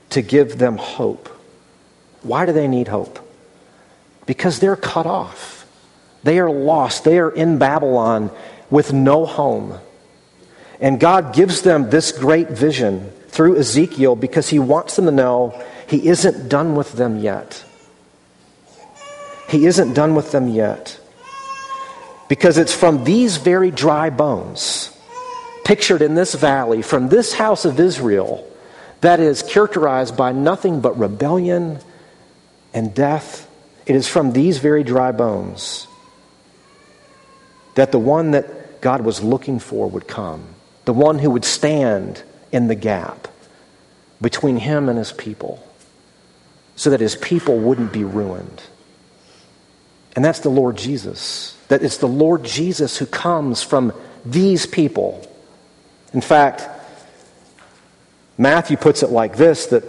to 0.10 0.21
give 0.21 0.58
them 0.58 0.77
hope. 0.77 1.29
Why 2.21 2.45
do 2.45 2.51
they 2.51 2.67
need 2.67 2.88
hope? 2.88 3.19
Because 4.25 4.60
they're 4.60 4.75
cut 4.75 5.06
off. 5.06 5.65
They 6.23 6.39
are 6.39 6.49
lost. 6.49 7.03
They 7.03 7.19
are 7.19 7.29
in 7.29 7.58
Babylon 7.58 8.32
with 8.69 8.93
no 8.93 9.25
home. 9.25 9.79
And 10.84 11.00
God 11.00 11.34
gives 11.34 11.62
them 11.62 11.89
this 11.89 12.12
great 12.12 12.50
vision 12.50 13.10
through 13.30 13.58
Ezekiel 13.58 14.17
because 14.17 14.50
he 14.50 14.60
wants 14.60 14.98
them 14.98 15.06
to 15.06 15.12
know 15.12 15.60
he 15.88 16.10
isn't 16.10 16.50
done 16.50 16.76
with 16.76 16.91
them 16.91 17.19
yet. 17.19 17.63
He 19.48 19.65
isn't 19.65 19.93
done 19.93 20.13
with 20.13 20.32
them 20.32 20.50
yet. 20.50 21.00
Because 22.28 22.58
it's 22.58 22.74
from 22.74 23.06
these 23.06 23.38
very 23.38 23.72
dry 23.72 24.10
bones, 24.10 24.91
pictured 25.63 26.02
in 26.02 26.15
this 26.15 26.34
valley, 26.36 26.82
from 26.82 27.08
this 27.08 27.32
house 27.32 27.63
of 27.63 27.80
Israel, 27.80 28.46
that 29.00 29.22
is 29.22 29.41
characterized 29.41 30.17
by 30.17 30.34
nothing 30.34 30.82
but 30.82 31.00
rebellion 31.00 31.80
and 32.74 32.93
death. 32.93 33.50
It 33.86 33.96
is 33.96 34.08
from 34.08 34.34
these 34.34 34.58
very 34.58 34.84
dry 34.84 35.13
bones 35.13 35.88
that 37.76 37.93
the 37.93 38.00
one 38.00 38.32
that 38.32 38.82
God 38.82 39.02
was 39.02 39.24
looking 39.24 39.60
for 39.60 39.89
would 39.89 40.08
come, 40.08 40.53
the 40.86 40.93
one 40.93 41.19
who 41.19 41.30
would 41.30 41.46
stand 41.46 42.24
in 42.52 42.67
the 42.67 42.76
gap 42.76 43.28
between 44.22 44.58
him 44.58 44.89
and 44.89 44.98
his 44.98 45.12
people 45.12 45.65
so 46.76 46.89
that 46.89 47.00
his 47.00 47.15
people 47.15 47.58
wouldn't 47.58 47.93
be 47.93 48.04
ruined. 48.04 48.63
And 50.15 50.24
that's 50.24 50.39
the 50.39 50.50
Lord 50.50 50.78
Jesus. 50.78 51.58
That 51.67 51.84
it's 51.84 51.98
the 51.98 52.08
Lord 52.08 52.43
Jesus 52.43 52.98
who 52.98 53.06
comes 53.06 53.62
from 53.63 53.93
these 54.26 54.65
people. 54.65 55.28
In 56.13 56.22
fact, 56.22 56.67
Matthew 58.38 58.78
puts 58.78 59.04
it 59.04 59.10
like 59.10 59.38
this 59.38 59.67
that 59.67 59.84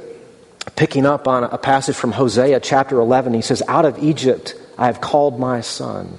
picking 0.77 1.07
up 1.07 1.29
on 1.29 1.45
a 1.45 1.59
passage 1.59 1.97
from 1.97 2.13
Hosea 2.13 2.61
chapter 2.61 2.99
11, 2.99 3.35
he 3.35 3.43
says, 3.43 3.63
Out 3.69 3.85
of 3.85 4.03
Egypt 4.03 4.55
I 4.79 4.87
have 4.87 5.01
called 5.01 5.39
my 5.39 5.61
son. 5.61 6.19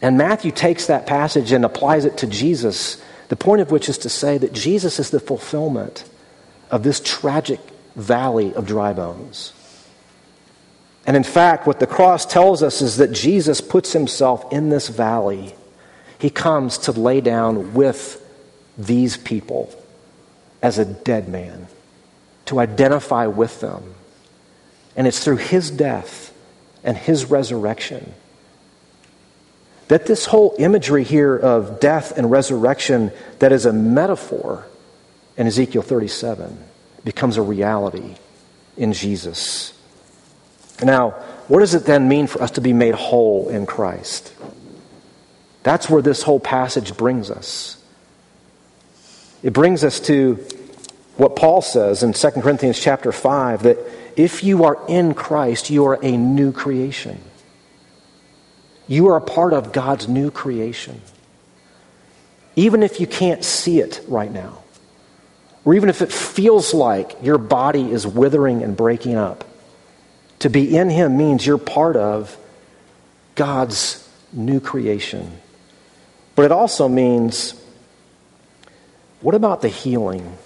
And 0.00 0.18
Matthew 0.18 0.52
takes 0.52 0.86
that 0.86 1.06
passage 1.06 1.52
and 1.52 1.64
applies 1.64 2.04
it 2.04 2.18
to 2.18 2.26
Jesus 2.26 3.02
the 3.28 3.36
point 3.36 3.60
of 3.60 3.70
which 3.70 3.88
is 3.88 3.98
to 3.98 4.08
say 4.08 4.38
that 4.38 4.52
Jesus 4.52 4.98
is 4.98 5.10
the 5.10 5.20
fulfillment 5.20 6.04
of 6.70 6.82
this 6.82 7.00
tragic 7.00 7.60
valley 7.96 8.54
of 8.54 8.66
dry 8.66 8.92
bones. 8.92 9.52
And 11.06 11.16
in 11.16 11.24
fact, 11.24 11.66
what 11.66 11.80
the 11.80 11.86
cross 11.86 12.24
tells 12.24 12.62
us 12.62 12.80
is 12.80 12.96
that 12.96 13.12
Jesus 13.12 13.60
puts 13.60 13.92
himself 13.92 14.50
in 14.52 14.70
this 14.70 14.88
valley. 14.88 15.54
He 16.18 16.30
comes 16.30 16.78
to 16.78 16.92
lay 16.92 17.20
down 17.20 17.74
with 17.74 18.20
these 18.78 19.16
people 19.16 19.74
as 20.62 20.78
a 20.78 20.84
dead 20.84 21.28
man, 21.28 21.68
to 22.46 22.58
identify 22.58 23.26
with 23.26 23.60
them. 23.60 23.94
And 24.96 25.06
it's 25.06 25.22
through 25.22 25.36
his 25.36 25.70
death 25.70 26.32
and 26.82 26.96
his 26.96 27.26
resurrection 27.26 28.14
that 29.88 30.06
this 30.06 30.26
whole 30.26 30.54
imagery 30.58 31.04
here 31.04 31.36
of 31.36 31.80
death 31.80 32.16
and 32.16 32.30
resurrection, 32.30 33.12
that 33.38 33.52
is 33.52 33.66
a 33.66 33.72
metaphor 33.72 34.66
in 35.36 35.46
Ezekiel 35.46 35.82
37, 35.82 36.58
becomes 37.04 37.36
a 37.36 37.42
reality 37.42 38.16
in 38.76 38.92
Jesus. 38.92 39.72
Now, 40.82 41.10
what 41.48 41.60
does 41.60 41.74
it 41.74 41.84
then 41.84 42.08
mean 42.08 42.26
for 42.26 42.42
us 42.42 42.52
to 42.52 42.60
be 42.60 42.72
made 42.72 42.94
whole 42.94 43.48
in 43.48 43.66
Christ? 43.66 44.32
That's 45.62 45.88
where 45.88 46.02
this 46.02 46.22
whole 46.22 46.40
passage 46.40 46.96
brings 46.96 47.30
us. 47.30 47.82
It 49.42 49.52
brings 49.52 49.84
us 49.84 50.00
to 50.00 50.36
what 51.16 51.36
Paul 51.36 51.62
says 51.62 52.02
in 52.02 52.12
2 52.12 52.30
Corinthians 52.30 52.80
chapter 52.80 53.12
5 53.12 53.64
that 53.64 53.78
if 54.16 54.42
you 54.42 54.64
are 54.64 54.78
in 54.88 55.14
Christ, 55.14 55.70
you 55.70 55.84
are 55.86 55.98
a 56.02 56.16
new 56.16 56.52
creation. 56.52 57.20
You 58.86 59.08
are 59.08 59.16
a 59.16 59.20
part 59.20 59.52
of 59.52 59.72
God's 59.72 60.08
new 60.08 60.30
creation. 60.30 61.00
Even 62.56 62.82
if 62.82 63.00
you 63.00 63.06
can't 63.06 63.44
see 63.44 63.80
it 63.80 64.00
right 64.06 64.30
now, 64.30 64.62
or 65.64 65.74
even 65.74 65.88
if 65.88 66.02
it 66.02 66.12
feels 66.12 66.74
like 66.74 67.16
your 67.22 67.38
body 67.38 67.90
is 67.90 68.06
withering 68.06 68.62
and 68.62 68.76
breaking 68.76 69.16
up, 69.16 69.44
to 70.40 70.50
be 70.50 70.76
in 70.76 70.90
Him 70.90 71.16
means 71.16 71.46
you're 71.46 71.58
part 71.58 71.96
of 71.96 72.36
God's 73.34 74.06
new 74.32 74.60
creation. 74.60 75.38
But 76.34 76.44
it 76.44 76.52
also 76.52 76.88
means 76.88 77.54
what 79.20 79.34
about 79.34 79.62
the 79.62 79.68
healing? 79.68 80.36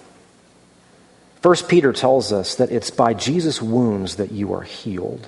First 1.41 1.67
Peter 1.67 1.91
tells 1.91 2.31
us 2.31 2.55
that 2.55 2.71
it's 2.71 2.91
by 2.91 3.13
Jesus' 3.13 3.61
wounds 3.61 4.15
that 4.15 4.31
you 4.31 4.53
are 4.53 4.61
healed. 4.61 5.27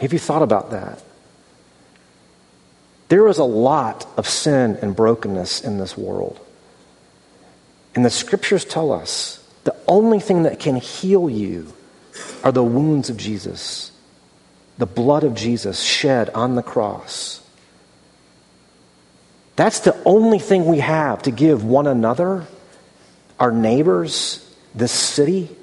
Have 0.00 0.12
you 0.12 0.18
thought 0.18 0.42
about 0.42 0.70
that? 0.70 1.02
There 3.08 3.28
is 3.28 3.38
a 3.38 3.44
lot 3.44 4.06
of 4.16 4.28
sin 4.28 4.78
and 4.80 4.96
brokenness 4.96 5.62
in 5.62 5.78
this 5.78 5.96
world. 5.96 6.40
And 7.94 8.04
the 8.04 8.10
scriptures 8.10 8.64
tell 8.64 8.92
us 8.92 9.44
the 9.64 9.76
only 9.86 10.20
thing 10.20 10.44
that 10.44 10.60
can 10.60 10.76
heal 10.76 11.28
you 11.28 11.72
are 12.42 12.52
the 12.52 12.62
wounds 12.62 13.10
of 13.10 13.16
Jesus, 13.16 13.92
the 14.78 14.86
blood 14.86 15.24
of 15.24 15.34
Jesus 15.34 15.82
shed 15.82 16.30
on 16.30 16.54
the 16.54 16.62
cross. 16.62 17.42
That's 19.56 19.80
the 19.80 20.00
only 20.04 20.38
thing 20.38 20.64
we 20.64 20.78
have 20.78 21.22
to 21.22 21.30
give 21.30 21.64
one 21.64 21.86
another, 21.86 22.46
our 23.38 23.52
neighbors, 23.52 24.48
this 24.74 24.92
city, 24.92 25.54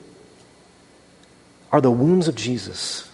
are 1.71 1.81
the 1.81 1.89
wounds 1.89 2.27
of 2.27 2.35
Jesus. 2.35 3.06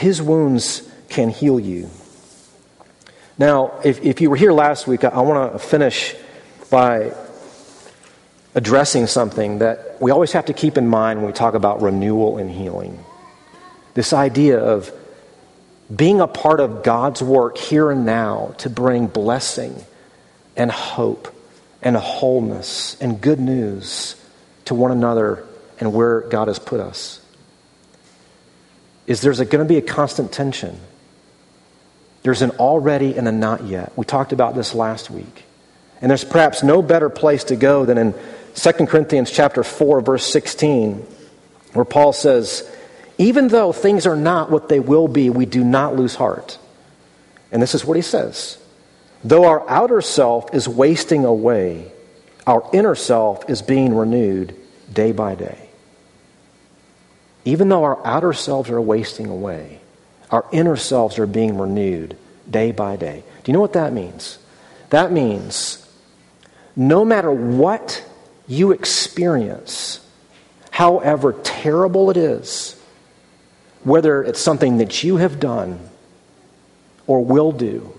His 0.00 0.22
wounds 0.22 0.82
can 1.10 1.28
heal 1.28 1.60
you. 1.60 1.90
Now, 3.36 3.80
if, 3.84 4.02
if 4.02 4.22
you 4.22 4.30
were 4.30 4.36
here 4.36 4.50
last 4.50 4.86
week, 4.86 5.04
I, 5.04 5.08
I 5.08 5.20
want 5.20 5.52
to 5.52 5.58
finish 5.58 6.16
by 6.70 7.12
addressing 8.54 9.06
something 9.06 9.58
that 9.58 9.98
we 10.00 10.10
always 10.10 10.32
have 10.32 10.46
to 10.46 10.54
keep 10.54 10.78
in 10.78 10.88
mind 10.88 11.18
when 11.18 11.26
we 11.26 11.34
talk 11.34 11.52
about 11.52 11.82
renewal 11.82 12.38
and 12.38 12.50
healing. 12.50 13.04
This 13.92 14.14
idea 14.14 14.58
of 14.58 14.90
being 15.94 16.22
a 16.22 16.26
part 16.26 16.60
of 16.60 16.82
God's 16.82 17.22
work 17.22 17.58
here 17.58 17.90
and 17.90 18.06
now 18.06 18.54
to 18.58 18.70
bring 18.70 19.06
blessing 19.06 19.84
and 20.56 20.70
hope 20.70 21.28
and 21.82 21.94
wholeness 21.94 22.96
and 23.02 23.20
good 23.20 23.38
news 23.38 24.16
to 24.64 24.74
one 24.74 24.92
another 24.92 25.44
and 25.78 25.92
where 25.92 26.22
God 26.22 26.48
has 26.48 26.58
put 26.58 26.80
us. 26.80 27.20
Is 29.10 29.20
there's 29.20 29.40
going 29.40 29.58
to 29.58 29.64
be 29.64 29.76
a 29.76 29.82
constant 29.82 30.30
tension. 30.30 30.78
There's 32.22 32.42
an 32.42 32.52
already 32.52 33.16
and 33.16 33.26
a 33.26 33.32
not 33.32 33.64
yet. 33.64 33.92
We 33.96 34.04
talked 34.04 34.32
about 34.32 34.54
this 34.54 34.72
last 34.72 35.10
week. 35.10 35.46
And 36.00 36.08
there's 36.08 36.22
perhaps 36.22 36.62
no 36.62 36.80
better 36.80 37.08
place 37.10 37.42
to 37.44 37.56
go 37.56 37.84
than 37.84 37.98
in 37.98 38.14
2 38.54 38.86
Corinthians 38.86 39.32
chapter 39.32 39.64
4 39.64 40.00
verse 40.00 40.24
16 40.24 41.04
where 41.72 41.84
Paul 41.84 42.12
says, 42.12 42.62
"Even 43.18 43.48
though 43.48 43.72
things 43.72 44.06
are 44.06 44.14
not 44.14 44.48
what 44.48 44.68
they 44.68 44.78
will 44.78 45.08
be, 45.08 45.28
we 45.28 45.44
do 45.44 45.64
not 45.64 45.96
lose 45.96 46.14
heart." 46.14 46.58
And 47.50 47.60
this 47.60 47.74
is 47.74 47.84
what 47.84 47.96
he 47.96 48.02
says. 48.02 48.58
Though 49.24 49.44
our 49.44 49.68
outer 49.68 50.02
self 50.02 50.54
is 50.54 50.68
wasting 50.68 51.24
away, 51.24 51.90
our 52.46 52.62
inner 52.72 52.94
self 52.94 53.50
is 53.50 53.60
being 53.60 53.92
renewed 53.92 54.54
day 54.92 55.10
by 55.10 55.34
day. 55.34 55.69
Even 57.44 57.68
though 57.68 57.84
our 57.84 58.04
outer 58.06 58.32
selves 58.32 58.70
are 58.70 58.80
wasting 58.80 59.26
away, 59.26 59.80
our 60.30 60.44
inner 60.52 60.76
selves 60.76 61.18
are 61.18 61.26
being 61.26 61.56
renewed 61.58 62.16
day 62.48 62.72
by 62.72 62.96
day. 62.96 63.22
Do 63.42 63.50
you 63.50 63.54
know 63.54 63.60
what 63.60 63.72
that 63.72 63.92
means? 63.92 64.38
That 64.90 65.12
means 65.12 65.86
no 66.76 67.04
matter 67.04 67.30
what 67.30 68.04
you 68.46 68.72
experience, 68.72 70.06
however 70.70 71.32
terrible 71.44 72.10
it 72.10 72.16
is, 72.16 72.80
whether 73.84 74.22
it's 74.22 74.40
something 74.40 74.78
that 74.78 75.02
you 75.02 75.16
have 75.16 75.40
done 75.40 75.78
or 77.06 77.24
will 77.24 77.52
do, 77.52 77.92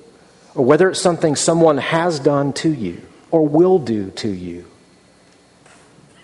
or 0.54 0.65
whether 0.65 0.89
it's 0.89 1.01
something 1.01 1.36
someone 1.36 1.77
has 1.77 2.19
done 2.19 2.54
to 2.54 2.71
you 2.71 3.01
or 3.32 3.47
will 3.47 3.80
do 3.80 4.12
to 4.12 4.30
you, 4.30 4.65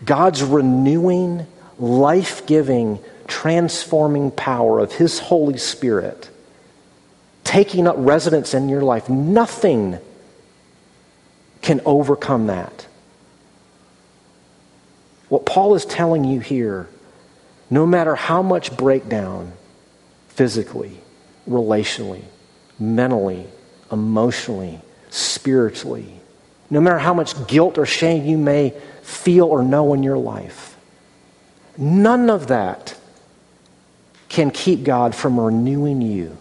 God's 0.04 0.44
renewing, 0.44 1.48
life 1.80 2.46
giving, 2.46 3.00
transforming 3.28 4.32
power 4.32 4.80
of 4.80 4.94
His 4.94 5.20
Holy 5.20 5.58
Spirit 5.58 6.30
taking 7.48 7.88
up 7.88 7.96
residence 7.98 8.54
in 8.54 8.68
your 8.68 8.82
life, 8.82 9.10
nothing 9.10 9.98
can 11.62 11.82
overcome 11.86 12.48
that. 12.48 12.86
What 15.30 15.46
Paul 15.46 15.76
is 15.76 15.86
telling 15.86 16.24
you 16.26 16.40
here, 16.40 16.90
no 17.70 17.86
matter 17.86 18.16
how 18.16 18.42
much 18.42 18.76
breakdown 18.76 19.54
physically, 20.30 21.00
relationally, 21.50 22.24
mentally, 22.80 23.48
emotionally, 23.92 24.82
spiritually, 25.10 26.20
no 26.70 26.82
matter 26.82 27.00
how 27.00 27.14
much 27.14 27.48
guilt 27.48 27.78
or 27.78 27.86
shame 27.86 28.26
you 28.26 28.38
may 28.38 28.74
feel 29.02 29.46
or 29.46 29.64
know 29.64 29.94
in 29.94 30.04
your 30.04 30.18
life, 30.18 30.77
none 31.78 32.30
of 32.30 32.48
that 32.48 32.98
can 34.30 34.52
keep 34.52 34.84
God 34.84 35.16
from 35.16 35.40
renewing 35.40 36.02
you 36.02 36.38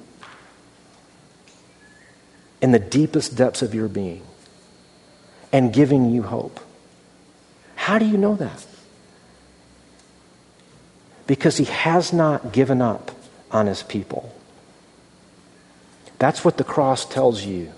in 2.60 2.72
the 2.72 2.78
deepest 2.78 3.36
depths 3.36 3.62
of 3.62 3.74
your 3.74 3.88
being 3.88 4.22
and 5.52 5.72
giving 5.72 6.10
you 6.10 6.22
hope. 6.22 6.60
How 7.74 7.98
do 7.98 8.06
you 8.06 8.16
know 8.16 8.34
that? 8.36 8.66
Because 11.26 11.56
he 11.56 11.64
has 11.64 12.12
not 12.12 12.52
given 12.52 12.82
up 12.82 13.12
on 13.50 13.66
his 13.66 13.82
people. 13.82 14.34
That's 16.18 16.44
what 16.44 16.56
the 16.56 16.64
cross 16.64 17.04
tells 17.04 17.44
you. 17.44 17.72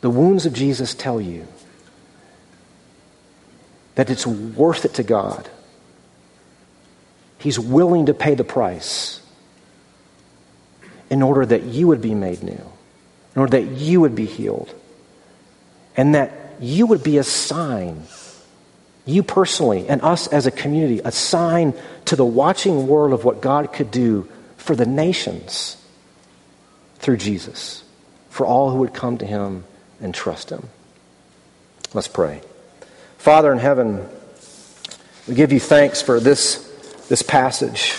The 0.00 0.10
wounds 0.10 0.44
of 0.44 0.52
Jesus 0.52 0.94
tell 0.94 1.20
you 1.20 1.46
that 3.94 4.10
it's 4.10 4.26
worth 4.26 4.84
it 4.84 4.94
to 4.94 5.02
God. 5.02 5.48
He's 7.44 7.58
willing 7.58 8.06
to 8.06 8.14
pay 8.14 8.34
the 8.34 8.42
price 8.42 9.20
in 11.10 11.20
order 11.20 11.44
that 11.44 11.64
you 11.64 11.88
would 11.88 12.00
be 12.00 12.14
made 12.14 12.42
new, 12.42 12.52
in 13.34 13.40
order 13.40 13.60
that 13.60 13.70
you 13.76 14.00
would 14.00 14.14
be 14.14 14.24
healed, 14.24 14.74
and 15.94 16.14
that 16.14 16.54
you 16.58 16.86
would 16.86 17.02
be 17.02 17.18
a 17.18 17.22
sign, 17.22 18.04
you 19.04 19.22
personally 19.22 19.86
and 19.88 20.00
us 20.00 20.26
as 20.28 20.46
a 20.46 20.50
community, 20.50 21.02
a 21.04 21.12
sign 21.12 21.74
to 22.06 22.16
the 22.16 22.24
watching 22.24 22.86
world 22.88 23.12
of 23.12 23.26
what 23.26 23.42
God 23.42 23.74
could 23.74 23.90
do 23.90 24.26
for 24.56 24.74
the 24.74 24.86
nations 24.86 25.76
through 27.00 27.18
Jesus, 27.18 27.84
for 28.30 28.46
all 28.46 28.70
who 28.70 28.78
would 28.78 28.94
come 28.94 29.18
to 29.18 29.26
him 29.26 29.64
and 30.00 30.14
trust 30.14 30.48
him. 30.48 30.70
Let's 31.92 32.08
pray. 32.08 32.40
Father 33.18 33.52
in 33.52 33.58
heaven, 33.58 34.08
we 35.28 35.34
give 35.34 35.52
you 35.52 35.60
thanks 35.60 36.00
for 36.00 36.18
this, 36.20 36.73
this 37.14 37.22
passage 37.22 37.96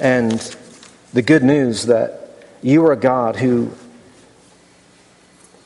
and 0.00 0.56
the 1.12 1.20
good 1.20 1.42
news 1.42 1.84
that 1.84 2.30
you 2.62 2.82
are 2.82 2.92
a 2.92 2.96
God 2.96 3.36
who, 3.36 3.70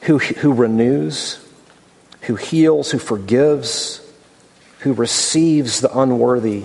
who, 0.00 0.18
who 0.18 0.52
renews, 0.52 1.38
who 2.22 2.34
heals, 2.34 2.90
who 2.90 2.98
forgives, 2.98 4.00
who 4.80 4.92
receives 4.94 5.80
the 5.80 5.96
unworthy 5.96 6.64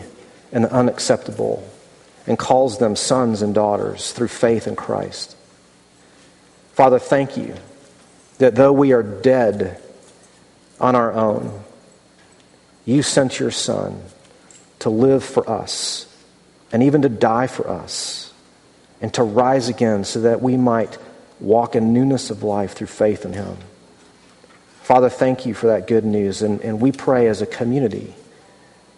and 0.52 0.64
the 0.64 0.74
unacceptable 0.74 1.70
and 2.26 2.40
calls 2.40 2.80
them 2.80 2.96
sons 2.96 3.44
and 3.44 3.54
daughters 3.54 4.12
through 4.12 4.30
faith 4.30 4.66
in 4.66 4.76
Christ. 4.76 5.38
Father, 6.74 6.98
thank 6.98 7.38
you 7.38 7.54
that 8.40 8.56
though 8.56 8.74
we 8.74 8.92
are 8.92 9.04
dead 9.04 9.80
on 10.80 10.96
our 10.96 11.14
own, 11.14 11.62
you 12.86 13.04
sent 13.04 13.40
your 13.40 13.52
Son 13.52 14.02
to 14.82 14.90
live 14.90 15.24
for 15.24 15.50
us 15.50 16.06
and 16.72 16.84
even 16.84 17.02
to 17.02 17.10
die 17.10 17.48
for 17.48 17.68
us 17.68 18.34
and 19.02 19.14
to 19.14 19.24
rise 19.24 19.70
again 19.70 20.04
so 20.04 20.22
that 20.22 20.42
we 20.42 20.58
might 20.58 20.98
walk 21.40 21.76
in 21.76 21.94
newness 21.94 22.30
of 22.30 22.44
life 22.44 22.74
through 22.74 22.88
faith 22.88 23.26
in 23.26 23.34
Him. 23.34 23.58
Father, 24.84 25.10
thank 25.10 25.46
you 25.46 25.54
for 25.54 25.68
that 25.68 25.88
good 25.88 26.06
news. 26.06 26.42
And, 26.42 26.62
and 26.62 26.80
we 26.80 26.92
pray 26.92 27.28
as 27.28 27.42
a 27.42 27.48
community 27.48 28.14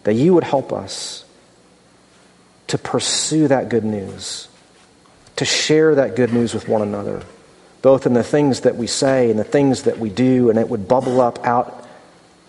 that 0.02 0.14
you 0.14 0.34
would 0.34 0.44
help 0.44 0.72
us 0.72 1.24
to 2.66 2.78
pursue 2.78 3.48
that 3.48 3.68
good 3.68 3.84
news, 3.84 4.48
to 5.36 5.44
share 5.44 5.94
that 5.94 6.16
good 6.16 6.32
news 6.32 6.52
with 6.52 6.68
one 6.68 6.82
another 6.82 7.22
both 7.84 8.06
in 8.06 8.14
the 8.14 8.24
things 8.24 8.62
that 8.62 8.76
we 8.76 8.86
say 8.86 9.30
and 9.30 9.38
the 9.38 9.44
things 9.44 9.82
that 9.82 9.98
we 9.98 10.08
do, 10.08 10.48
and 10.48 10.58
it 10.58 10.70
would 10.70 10.88
bubble 10.88 11.20
up 11.20 11.44
out 11.44 11.86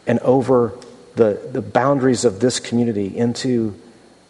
and 0.08 0.18
over 0.20 0.74
the, 1.16 1.40
the 1.52 1.62
boundaries 1.62 2.26
of 2.26 2.40
this 2.40 2.60
community 2.60 3.16
into 3.16 3.80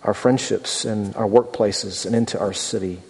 our 0.04 0.14
friendships 0.14 0.86
and 0.86 1.16
our 1.16 1.28
workplaces 1.28 2.06
and 2.06 2.16
into 2.16 2.40
our 2.40 2.54
city 2.54 3.02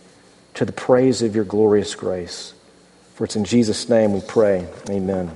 to 0.53 0.65
the 0.65 0.71
praise 0.71 1.21
of 1.21 1.35
your 1.35 1.43
glorious 1.43 1.93
grace. 1.95 2.53
For 3.15 3.25
it's 3.25 3.35
in 3.35 3.45
Jesus' 3.45 3.89
name 3.89 4.13
we 4.13 4.21
pray. 4.21 4.67
Amen. 4.89 5.31